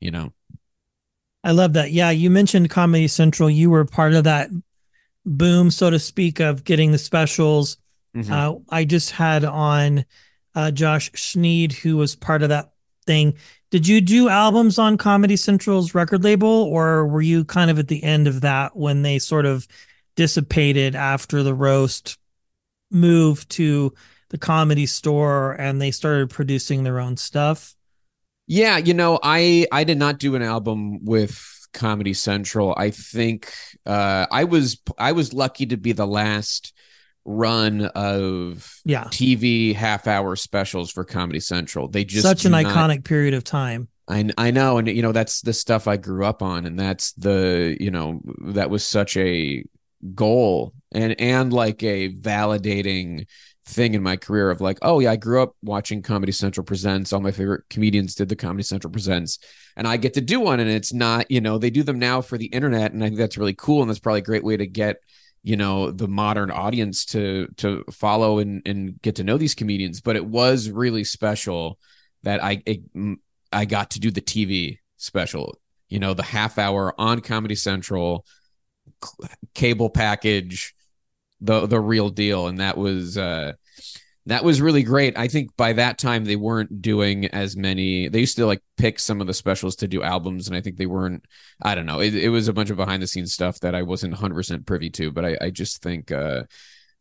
you 0.00 0.10
know. 0.10 0.32
I 1.44 1.52
love 1.52 1.74
that. 1.74 1.92
Yeah, 1.92 2.10
you 2.10 2.30
mentioned 2.30 2.70
Comedy 2.70 3.06
Central. 3.06 3.48
You 3.48 3.70
were 3.70 3.84
part 3.84 4.14
of 4.14 4.24
that 4.24 4.50
boom, 5.24 5.70
so 5.70 5.90
to 5.90 5.98
speak, 5.98 6.40
of 6.40 6.64
getting 6.64 6.92
the 6.92 6.98
specials. 6.98 7.76
Mhm. 8.16 8.30
Uh, 8.30 8.58
I 8.70 8.84
just 8.84 9.12
had 9.12 9.44
on 9.44 10.04
uh, 10.54 10.70
Josh 10.70 11.10
Sneed, 11.14 11.72
who 11.72 11.96
was 11.96 12.16
part 12.16 12.42
of 12.42 12.48
that 12.48 12.72
thing. 13.08 13.34
Did 13.70 13.88
you 13.88 14.00
do 14.00 14.28
albums 14.28 14.78
on 14.78 14.98
Comedy 14.98 15.36
Central's 15.36 15.94
record 15.94 16.22
label, 16.22 16.48
or 16.48 17.06
were 17.06 17.22
you 17.22 17.44
kind 17.44 17.70
of 17.70 17.78
at 17.78 17.88
the 17.88 18.04
end 18.04 18.28
of 18.28 18.42
that 18.42 18.76
when 18.76 19.02
they 19.02 19.18
sort 19.18 19.46
of 19.46 19.66
dissipated 20.14 20.94
after 20.94 21.42
the 21.42 21.54
roast 21.54 22.18
moved 22.90 23.50
to 23.50 23.92
the 24.30 24.38
comedy 24.38 24.86
store 24.86 25.52
and 25.52 25.80
they 25.80 25.90
started 25.90 26.30
producing 26.30 26.84
their 26.84 27.00
own 27.00 27.16
stuff? 27.16 27.74
Yeah, 28.46 28.76
you 28.78 28.94
know, 28.94 29.18
I 29.22 29.66
I 29.72 29.84
did 29.84 29.98
not 29.98 30.18
do 30.18 30.34
an 30.34 30.42
album 30.42 31.04
with 31.04 31.68
Comedy 31.72 32.14
Central. 32.14 32.74
I 32.76 32.90
think 32.90 33.52
uh 33.86 34.26
I 34.30 34.44
was 34.44 34.80
I 34.98 35.12
was 35.12 35.32
lucky 35.34 35.66
to 35.66 35.76
be 35.76 35.92
the 35.92 36.06
last 36.06 36.72
run 37.30 37.82
of 37.94 38.80
Yeah. 38.86 39.04
TV 39.04 39.74
half 39.74 40.06
hour 40.06 40.34
specials 40.34 40.90
for 40.90 41.04
Comedy 41.04 41.40
Central. 41.40 41.86
They 41.86 42.04
just 42.04 42.22
Such 42.22 42.46
an 42.46 42.52
not- 42.52 42.64
iconic 42.64 43.04
period 43.04 43.34
of 43.34 43.44
time. 43.44 43.88
I 44.08 44.30
I 44.38 44.50
know, 44.50 44.78
and 44.78 44.88
you 44.88 45.02
know 45.02 45.12
that's 45.12 45.42
the 45.42 45.52
stuff 45.52 45.86
I 45.86 45.98
grew 45.98 46.24
up 46.24 46.42
on, 46.42 46.64
and 46.64 46.78
that's 46.80 47.12
the 47.12 47.76
you 47.78 47.90
know 47.90 48.22
that 48.46 48.70
was 48.70 48.82
such 48.82 49.18
a 49.18 49.62
goal 50.14 50.72
and 50.92 51.20
and 51.20 51.52
like 51.52 51.82
a 51.82 52.14
validating 52.14 53.26
thing 53.66 53.92
in 53.92 54.02
my 54.02 54.16
career 54.16 54.50
of 54.50 54.62
like, 54.62 54.78
oh 54.80 54.98
yeah, 55.00 55.10
I 55.10 55.16
grew 55.16 55.42
up 55.42 55.54
watching 55.62 56.00
Comedy 56.00 56.32
Central 56.32 56.64
presents. 56.64 57.12
All 57.12 57.20
my 57.20 57.32
favorite 57.32 57.64
comedians 57.68 58.14
did 58.14 58.30
the 58.30 58.36
Comedy 58.36 58.62
Central 58.62 58.90
presents, 58.90 59.38
and 59.76 59.86
I 59.86 59.98
get 59.98 60.14
to 60.14 60.22
do 60.22 60.40
one, 60.40 60.58
and 60.60 60.70
it's 60.70 60.94
not 60.94 61.30
you 61.30 61.42
know 61.42 61.58
they 61.58 61.68
do 61.68 61.82
them 61.82 61.98
now 61.98 62.22
for 62.22 62.38
the 62.38 62.46
internet, 62.46 62.92
and 62.94 63.04
I 63.04 63.08
think 63.08 63.18
that's 63.18 63.36
really 63.36 63.54
cool, 63.54 63.82
and 63.82 63.90
that's 63.90 63.98
probably 64.00 64.20
a 64.20 64.24
great 64.24 64.44
way 64.44 64.56
to 64.56 64.66
get 64.66 64.96
you 65.48 65.56
know 65.56 65.90
the 65.90 66.06
modern 66.06 66.50
audience 66.50 67.06
to 67.06 67.48
to 67.56 67.82
follow 67.90 68.38
and 68.38 68.60
and 68.66 69.00
get 69.00 69.16
to 69.16 69.24
know 69.24 69.38
these 69.38 69.54
comedians. 69.54 70.02
But 70.02 70.16
it 70.16 70.26
was 70.26 70.68
really 70.68 71.04
special 71.04 71.78
that 72.22 72.44
I 72.44 72.62
it, 72.66 72.82
I 73.50 73.64
got 73.64 73.92
to 73.92 74.00
do 74.00 74.10
the 74.10 74.20
TV 74.20 74.80
special, 74.98 75.58
you 75.88 76.00
know, 76.00 76.12
the 76.12 76.22
half 76.22 76.58
hour 76.58 76.94
on 77.00 77.22
Comedy 77.22 77.54
Central 77.54 78.26
cable 79.54 79.88
package, 79.88 80.74
the 81.40 81.66
the 81.66 81.80
real 81.80 82.10
deal, 82.10 82.46
and 82.48 82.60
that 82.60 82.76
was 82.76 83.16
uh, 83.16 83.54
that 84.28 84.44
was 84.44 84.60
really 84.60 84.82
great. 84.82 85.16
I 85.16 85.26
think 85.26 85.56
by 85.56 85.72
that 85.72 85.98
time 85.98 86.24
they 86.26 86.36
weren't 86.36 86.82
doing 86.82 87.26
as 87.26 87.56
many. 87.56 88.08
They 88.08 88.20
used 88.20 88.36
to 88.36 88.46
like 88.46 88.62
pick 88.76 88.98
some 88.98 89.22
of 89.22 89.26
the 89.26 89.32
specials 89.34 89.76
to 89.76 89.88
do 89.88 90.02
albums, 90.02 90.48
and 90.48 90.56
I 90.56 90.60
think 90.60 90.76
they 90.76 90.86
weren't. 90.86 91.24
I 91.62 91.74
don't 91.74 91.86
know. 91.86 92.00
It, 92.00 92.14
it 92.14 92.28
was 92.28 92.46
a 92.46 92.52
bunch 92.52 92.68
of 92.68 92.76
behind 92.76 93.02
the 93.02 93.06
scenes 93.06 93.32
stuff 93.32 93.58
that 93.60 93.74
I 93.74 93.82
wasn't 93.82 94.12
100 94.12 94.34
percent 94.34 94.66
privy 94.66 94.90
to, 94.90 95.10
but 95.10 95.24
I, 95.24 95.36
I 95.40 95.50
just 95.50 95.82
think. 95.82 96.12
Uh, 96.12 96.44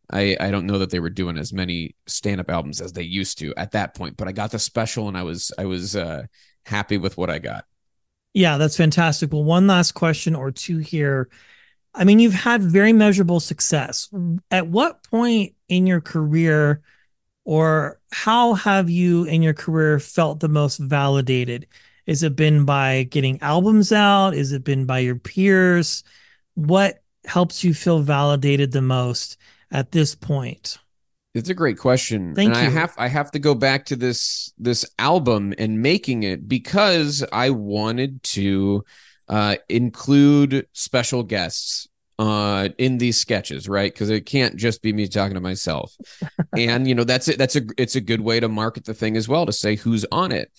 I, 0.10 0.38
I 0.40 0.52
don't 0.52 0.68
know 0.68 0.78
that 0.78 0.90
they 0.90 1.02
were 1.02 1.10
doing 1.10 1.38
as 1.38 1.52
many 1.52 1.94
stand 2.06 2.40
up 2.40 2.50
albums 2.50 2.80
as 2.80 2.94
they 2.94 3.04
used 3.04 3.40
to 3.40 3.54
at 3.58 3.72
that 3.72 3.94
point, 3.94 4.16
but 4.16 4.30
I 4.30 4.32
got 4.32 4.52
the 4.52 4.60
special 4.60 5.10
and 5.10 5.18
I 5.18 5.24
was 5.24 5.52
I 5.58 5.66
was 5.66 5.98
uh, 5.98 6.28
happy 6.66 6.98
with 6.98 7.18
what 7.18 7.30
I 7.30 7.40
got. 7.40 7.66
Yeah, 8.34 8.58
that's 8.58 8.78
fantastic. 8.78 9.34
Well, 9.34 9.44
one 9.44 9.68
last 9.68 9.94
question 9.94 10.34
or 10.34 10.52
two 10.52 10.78
here. 10.78 11.28
I 11.94 12.06
mean, 12.06 12.20
you've 12.20 12.34
had 12.34 12.62
very 12.64 12.94
measurable 12.94 13.42
success. 13.42 14.08
At 14.50 14.68
what 14.68 15.04
point 15.04 15.56
in 15.68 15.88
your 15.88 16.00
career, 16.00 16.82
or 17.48 17.98
how 18.12 18.56
have 18.56 18.90
you 18.90 19.24
in 19.24 19.42
your 19.42 19.54
career 19.54 20.00
felt 20.00 20.42
the 20.42 20.50
most 20.50 20.80
validated? 20.80 21.66
Is 22.06 22.22
it 22.22 22.36
been 22.36 22.66
by 22.66 23.04
getting 23.04 23.42
albums 23.42 23.94
out? 23.94 24.34
Is 24.34 24.52
it 24.52 24.66
been 24.66 24.86
by 24.86 25.00
your 25.00 25.16
peers? 25.16 26.04
What 26.56 27.02
helps 27.24 27.64
you 27.64 27.74
feel 27.74 28.00
validated 28.00 28.74
the 28.74 28.82
most 28.82 29.38
at 29.72 29.94
this 29.94 30.14
point? 30.14 30.78
It's 31.34 31.48
a 31.48 31.54
great 31.54 31.78
question. 31.78 32.36
Thank 32.36 32.54
and 32.54 32.64
you. 32.64 32.68
I 32.68 32.82
have 32.82 32.94
I 32.98 33.08
have 33.08 33.32
to 33.32 33.40
go 33.40 33.56
back 33.56 33.86
to 33.86 33.96
this 33.96 34.52
this 34.58 34.84
album 35.00 35.54
and 35.58 35.82
making 35.82 36.24
it 36.24 36.50
because 36.50 37.24
I 37.32 37.52
wanted 37.52 38.24
to 38.24 38.84
uh, 39.30 39.56
include 39.70 40.68
special 40.74 41.24
guests 41.24 41.88
uh, 42.20 42.70
in 42.78 42.98
these 42.98 43.20
sketches, 43.20 43.70
right? 43.70 43.94
Because 43.94 44.10
it 44.10 44.26
can't 44.26 44.56
just 44.56 44.82
be 44.82 44.94
me 44.94 45.08
talking 45.08 45.36
to 45.36 45.42
myself. 45.42 45.96
and 46.58 46.88
you 46.88 46.96
know 46.96 47.04
that's 47.04 47.28
it. 47.28 47.38
That's 47.38 47.56
a 47.56 47.62
it's 47.78 47.96
a 47.96 48.02
good 48.02 48.22
way 48.22 48.40
to 48.40 48.50
market 48.50 48.86
the 48.86 48.94
thing 48.94 49.18
as 49.18 49.28
well 49.28 49.46
to 49.46 49.54
say 49.54 49.76
who's 49.76 50.06
on 50.12 50.32
it. 50.32 50.52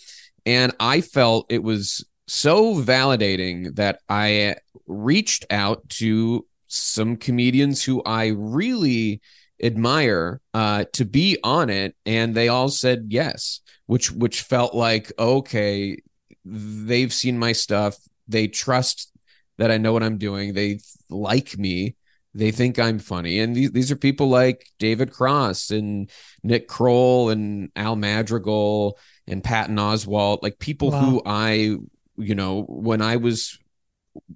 And 0.46 0.72
I 0.80 1.00
felt 1.00 1.50
it 1.50 1.62
was 1.62 2.06
so 2.26 2.74
validating 2.74 3.74
that 3.76 4.00
I 4.08 4.56
reached 4.86 5.46
out 5.50 5.88
to 5.88 6.46
some 6.68 7.16
comedians 7.16 7.82
who 7.82 8.02
I 8.04 8.28
really 8.28 9.20
admire 9.62 10.40
uh, 10.54 10.84
to 10.92 11.04
be 11.04 11.38
on 11.42 11.70
it, 11.70 11.96
and 12.06 12.34
they 12.34 12.48
all 12.48 12.68
said 12.68 13.06
yes, 13.08 13.60
which 13.86 14.12
which 14.12 14.42
felt 14.42 14.74
like 14.74 15.12
okay, 15.18 15.98
they've 16.44 17.12
seen 17.12 17.38
my 17.38 17.52
stuff, 17.52 17.96
they 18.28 18.46
trust 18.46 19.10
that 19.58 19.70
I 19.70 19.78
know 19.78 19.92
what 19.92 20.02
I'm 20.02 20.18
doing, 20.18 20.54
they 20.54 20.80
like 21.10 21.58
me, 21.58 21.96
they 22.34 22.50
think 22.50 22.78
I'm 22.78 22.98
funny, 22.98 23.40
and 23.40 23.54
these 23.56 23.70
these 23.72 23.90
are 23.92 23.96
people 23.96 24.28
like 24.28 24.66
David 24.78 25.12
Cross 25.12 25.70
and 25.70 26.10
Nick 26.42 26.68
Kroll 26.68 27.30
and 27.30 27.70
Al 27.76 27.96
Madrigal 27.96 28.98
and 29.26 29.42
Patton 29.44 29.76
Oswalt, 29.76 30.42
like 30.42 30.58
people 30.58 30.90
Wow. 30.90 31.00
who 31.00 31.22
I 31.26 31.76
you 32.16 32.34
know 32.34 32.62
when 32.68 33.02
I 33.02 33.16
was 33.16 33.58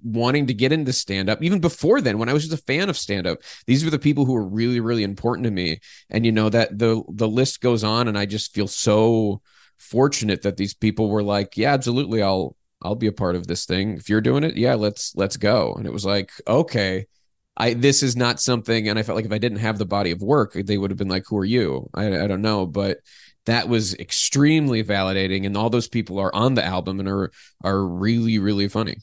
wanting 0.03 0.47
to 0.47 0.53
get 0.53 0.71
into 0.71 0.93
stand 0.93 1.29
up 1.29 1.41
even 1.43 1.59
before 1.59 1.99
then 2.01 2.17
when 2.17 2.29
i 2.29 2.33
was 2.33 2.47
just 2.47 2.61
a 2.61 2.65
fan 2.65 2.89
of 2.89 2.97
stand 2.97 3.27
up 3.27 3.39
these 3.67 3.83
were 3.83 3.91
the 3.91 3.99
people 3.99 4.25
who 4.25 4.33
were 4.33 4.47
really 4.47 4.79
really 4.79 5.03
important 5.03 5.43
to 5.45 5.51
me. 5.51 5.79
And 6.09 6.25
you 6.25 6.31
know 6.31 6.49
that 6.49 6.77
the 6.77 7.03
the 7.09 7.27
list 7.27 7.61
goes 7.61 7.83
on 7.83 8.07
and 8.07 8.17
i 8.17 8.25
just 8.25 8.53
feel 8.53 8.67
so 8.67 9.41
fortunate 9.77 10.41
that 10.43 10.57
these 10.57 10.73
people 10.73 11.09
were 11.09 11.23
like 11.23 11.57
yeah 11.57 11.73
absolutely 11.73 12.21
i'll 12.21 12.55
i'll 12.83 12.95
be 12.95 13.07
a 13.07 13.11
part 13.11 13.35
of 13.35 13.47
this 13.47 13.65
thing. 13.65 13.97
If 13.97 14.09
you're 14.09 14.21
doing 14.21 14.43
it 14.43 14.55
yeah 14.57 14.75
let's 14.75 15.15
let's 15.15 15.37
go. 15.37 15.73
And 15.73 15.85
it 15.85 15.93
was 15.93 16.05
like 16.05 16.31
okay 16.47 17.07
i 17.55 17.73
this 17.73 18.01
is 18.01 18.15
not 18.15 18.39
something 18.39 18.89
and 18.89 18.97
i 18.97 19.03
felt 19.03 19.15
like 19.15 19.25
if 19.25 19.31
i 19.31 19.37
didn't 19.37 19.59
have 19.59 19.77
the 19.77 19.85
body 19.85 20.09
of 20.11 20.21
work 20.21 20.53
they 20.53 20.77
would 20.77 20.89
have 20.89 20.97
been 20.97 21.09
like 21.09 21.23
who 21.27 21.37
are 21.37 21.45
you? 21.45 21.89
I, 21.93 22.23
I 22.23 22.27
don't 22.27 22.41
know. 22.41 22.65
But 22.65 22.97
that 23.45 23.67
was 23.67 23.93
extremely 23.95 24.83
validating 24.83 25.45
and 25.45 25.57
all 25.57 25.69
those 25.69 25.89
people 25.89 26.19
are 26.19 26.33
on 26.33 26.53
the 26.53 26.63
album 26.63 26.99
and 26.99 27.09
are 27.09 27.31
are 27.63 27.85
really 27.85 28.39
really 28.39 28.67
funny. 28.67 28.97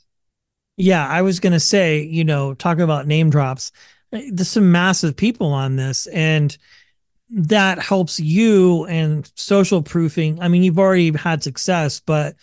Yeah, 0.77 1.07
I 1.07 1.21
was 1.21 1.40
to 1.40 1.61
say, 1.61 2.03
you 2.03 2.25
know, 2.25 2.55
talking 2.55 2.83
about 2.83 3.07
name 3.07 3.29
drops, 3.29 3.71
there's 4.11 4.49
some 4.49 4.73
massive 4.73 5.14
people 5.14 5.49
on 5.49 5.77
this, 5.77 6.07
and 6.07 6.57
that 7.31 7.79
helps 7.79 8.19
you 8.19 8.87
and 8.87 9.31
social 9.37 9.83
proofing. 9.83 10.40
I 10.40 10.49
mean, 10.49 10.62
you've 10.62 10.79
already 10.79 11.12
had 11.12 11.43
success, 11.43 12.01
but 12.01 12.35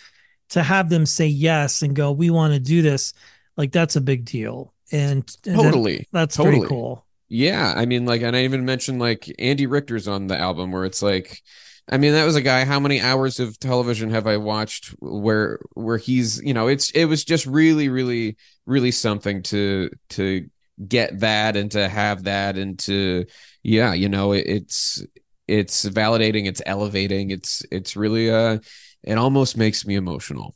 to 0.49 0.63
have 0.63 0.89
them 0.89 1.05
say 1.05 1.27
yes 1.27 1.81
and 1.81 1.95
go, 1.95 2.11
we 2.11 2.29
want 2.29 2.53
to 2.53 2.59
do 2.59 2.81
this, 2.81 3.13
like 3.55 3.71
that's 3.71 3.95
a 3.95 4.01
big 4.01 4.25
deal. 4.25 4.73
And, 4.91 5.29
and 5.45 5.59
that- 5.59 5.63
totally 5.63 6.07
that's 6.11 6.35
totally. 6.35 6.59
pretty 6.59 6.69
cool. 6.69 7.05
Yeah, 7.29 7.73
I 7.75 7.85
mean, 7.85 8.05
like, 8.05 8.21
and 8.21 8.37
I 8.37 8.45
even 8.45 8.63
mentioned 8.63 8.99
like 8.99 9.29
Andy 9.37 9.65
Richter's 9.65 10.07
on 10.07 10.27
the 10.27 10.37
album, 10.37 10.71
where 10.71 10.85
it's 10.85 11.01
like, 11.01 11.41
I 11.89 11.97
mean, 11.97 12.13
that 12.13 12.23
was 12.23 12.37
a 12.37 12.41
guy. 12.41 12.63
How 12.63 12.79
many 12.79 13.01
hours 13.01 13.39
of 13.41 13.59
television 13.59 14.11
have 14.11 14.27
I 14.27 14.37
watched 14.37 14.95
where 14.99 15.59
where 15.73 15.97
he's, 15.97 16.41
you 16.41 16.53
know, 16.53 16.67
it's 16.67 16.89
it 16.91 17.05
was 17.05 17.25
just 17.25 17.45
really, 17.45 17.89
really, 17.89 18.37
really 18.65 18.91
something 18.91 19.43
to 19.43 19.89
to 20.09 20.49
get 20.87 21.19
that 21.19 21.57
and 21.57 21.71
to 21.71 21.89
have 21.89 22.23
that 22.23 22.57
and 22.57 22.79
to, 22.79 23.25
yeah, 23.63 23.93
you 23.93 24.07
know, 24.07 24.31
it, 24.31 24.45
it's 24.47 25.05
it's 25.47 25.85
validating, 25.85 26.45
it's 26.45 26.61
elevating, 26.65 27.31
it's 27.31 27.61
it's 27.71 27.97
really 27.97 28.29
uh, 28.31 28.59
it 29.03 29.17
almost 29.17 29.57
makes 29.57 29.85
me 29.85 29.95
emotional, 29.95 30.55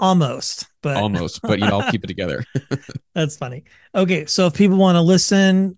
Almost, 0.00 0.66
but 0.80 0.96
almost, 0.96 1.42
but 1.42 1.58
you 1.58 1.66
know, 1.66 1.78
I'll 1.78 1.90
keep 1.90 2.02
it 2.02 2.06
together. 2.06 2.42
that's 3.14 3.36
funny. 3.36 3.64
Okay, 3.94 4.24
so 4.24 4.46
if 4.46 4.54
people 4.54 4.78
want 4.78 4.96
to 4.96 5.02
listen, 5.02 5.76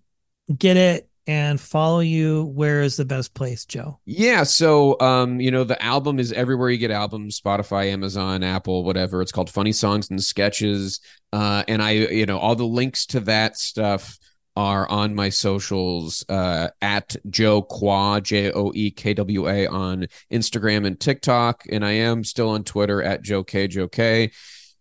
get 0.57 0.77
it, 0.77 1.09
and 1.27 1.59
follow 1.59 1.99
you, 1.99 2.45
where 2.45 2.81
is 2.81 2.95
the 2.95 3.03
best 3.03 3.33
place, 3.33 3.65
Joe? 3.65 3.99
Yeah, 4.05 4.43
so 4.43 4.97
um, 5.01 5.41
you 5.41 5.51
know, 5.51 5.65
the 5.65 5.81
album 5.83 6.19
is 6.19 6.31
everywhere 6.31 6.69
you 6.69 6.77
get 6.77 6.89
albums, 6.89 7.39
Spotify, 7.39 7.87
Amazon, 7.87 8.43
Apple, 8.43 8.85
whatever. 8.85 9.21
It's 9.21 9.31
called 9.33 9.49
Funny 9.49 9.73
Songs 9.73 10.09
and 10.09 10.23
Sketches. 10.23 11.01
Uh, 11.33 11.63
and 11.67 11.81
I, 11.81 11.91
you 11.91 12.25
know, 12.25 12.37
all 12.37 12.55
the 12.55 12.65
links 12.65 13.05
to 13.07 13.19
that 13.21 13.57
stuff 13.57 14.17
are 14.55 14.89
on 14.89 15.15
my 15.15 15.29
socials 15.29 16.23
uh 16.29 16.69
at 16.81 17.15
Joe 17.29 17.61
Kwa, 17.61 18.21
J 18.21 18.51
O 18.51 18.71
E 18.73 18.91
K 18.91 19.13
W 19.13 19.49
A 19.49 19.67
on 19.67 20.07
Instagram 20.31 20.85
and 20.85 20.99
TikTok. 20.99 21.63
And 21.69 21.83
I 21.85 21.91
am 21.91 22.23
still 22.23 22.49
on 22.49 22.63
Twitter 22.63 23.01
at 23.01 23.21
Joe 23.21 23.43
K 23.43 23.67
Joe 23.67 23.87
K. 23.87 24.31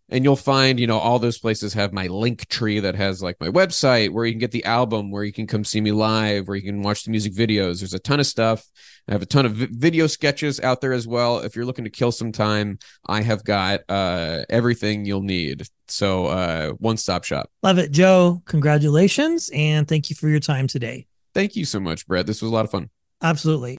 And 0.09 0.25
you'll 0.25 0.37
find, 0.37 0.79
you 0.79 0.87
know, 0.87 0.99
all 0.99 1.19
those 1.19 1.39
places 1.39 1.73
have 1.73 1.93
my 1.93 2.07
Linktree 2.09 2.83
that 2.83 2.95
has 2.97 3.23
like 3.23 3.37
my 3.41 3.49
website 3.49 4.11
where 4.11 4.27
you 4.27 4.33
can 4.33 4.41
get 4.41 4.51
the 4.51 4.65
album, 4.65 5.11
where 5.11 5.25
you 5.25 5.33
can 5.33 5.47
come 5.47 5.65
see 5.65 5.81
me 5.81 5.91
live, 5.93 6.49
where 6.49 6.57
you 6.57 6.63
can 6.63 6.83
watch 6.83 7.05
the 7.05 7.11
music 7.11 7.33
videos. 7.33 7.81
There's 7.81 7.95
a 7.95 7.99
ton 7.99 8.21
of 8.21 8.27
stuff. 8.27 8.67
I 9.09 9.13
have 9.13 9.23
a 9.23 9.27
ton 9.27 9.47
of 9.47 9.55
vi- 9.55 9.69
video 9.71 10.07
sketches 10.07 10.61
out 10.61 10.81
there 10.81 10.93
as 10.93 11.07
well. 11.07 11.39
If 11.39 11.57
you're 11.57 11.65
looking 11.65 11.85
to 11.85 11.91
kill 11.91 12.13
some 12.13 12.31
time, 12.31 12.79
I 13.07 13.23
have 13.23 13.43
got 13.43 13.81
uh, 13.89 14.45
everything 14.51 15.05
you'll 15.05 15.23
need. 15.23 15.67
So, 15.89 16.27
uh, 16.27 16.71
one 16.73 16.97
stop 16.97 17.25
shop. 17.25 17.51
Love 17.63 17.79
it, 17.79 17.91
Joe. 17.91 18.43
Congratulations, 18.45 19.51
and 19.53 19.89
thank 19.89 20.11
you 20.11 20.17
for 20.17 20.29
your 20.29 20.41
time 20.41 20.67
today. 20.67 21.07
Thank 21.35 21.57
you 21.57 21.65
so 21.65 21.81
much, 21.81 22.07
Brett. 22.07 22.27
This 22.27 22.43
was 22.43 22.51
a 22.51 22.55
lot 22.55 22.65
of 22.65 22.71
fun. 22.71 22.91
Absolutely. 23.23 23.79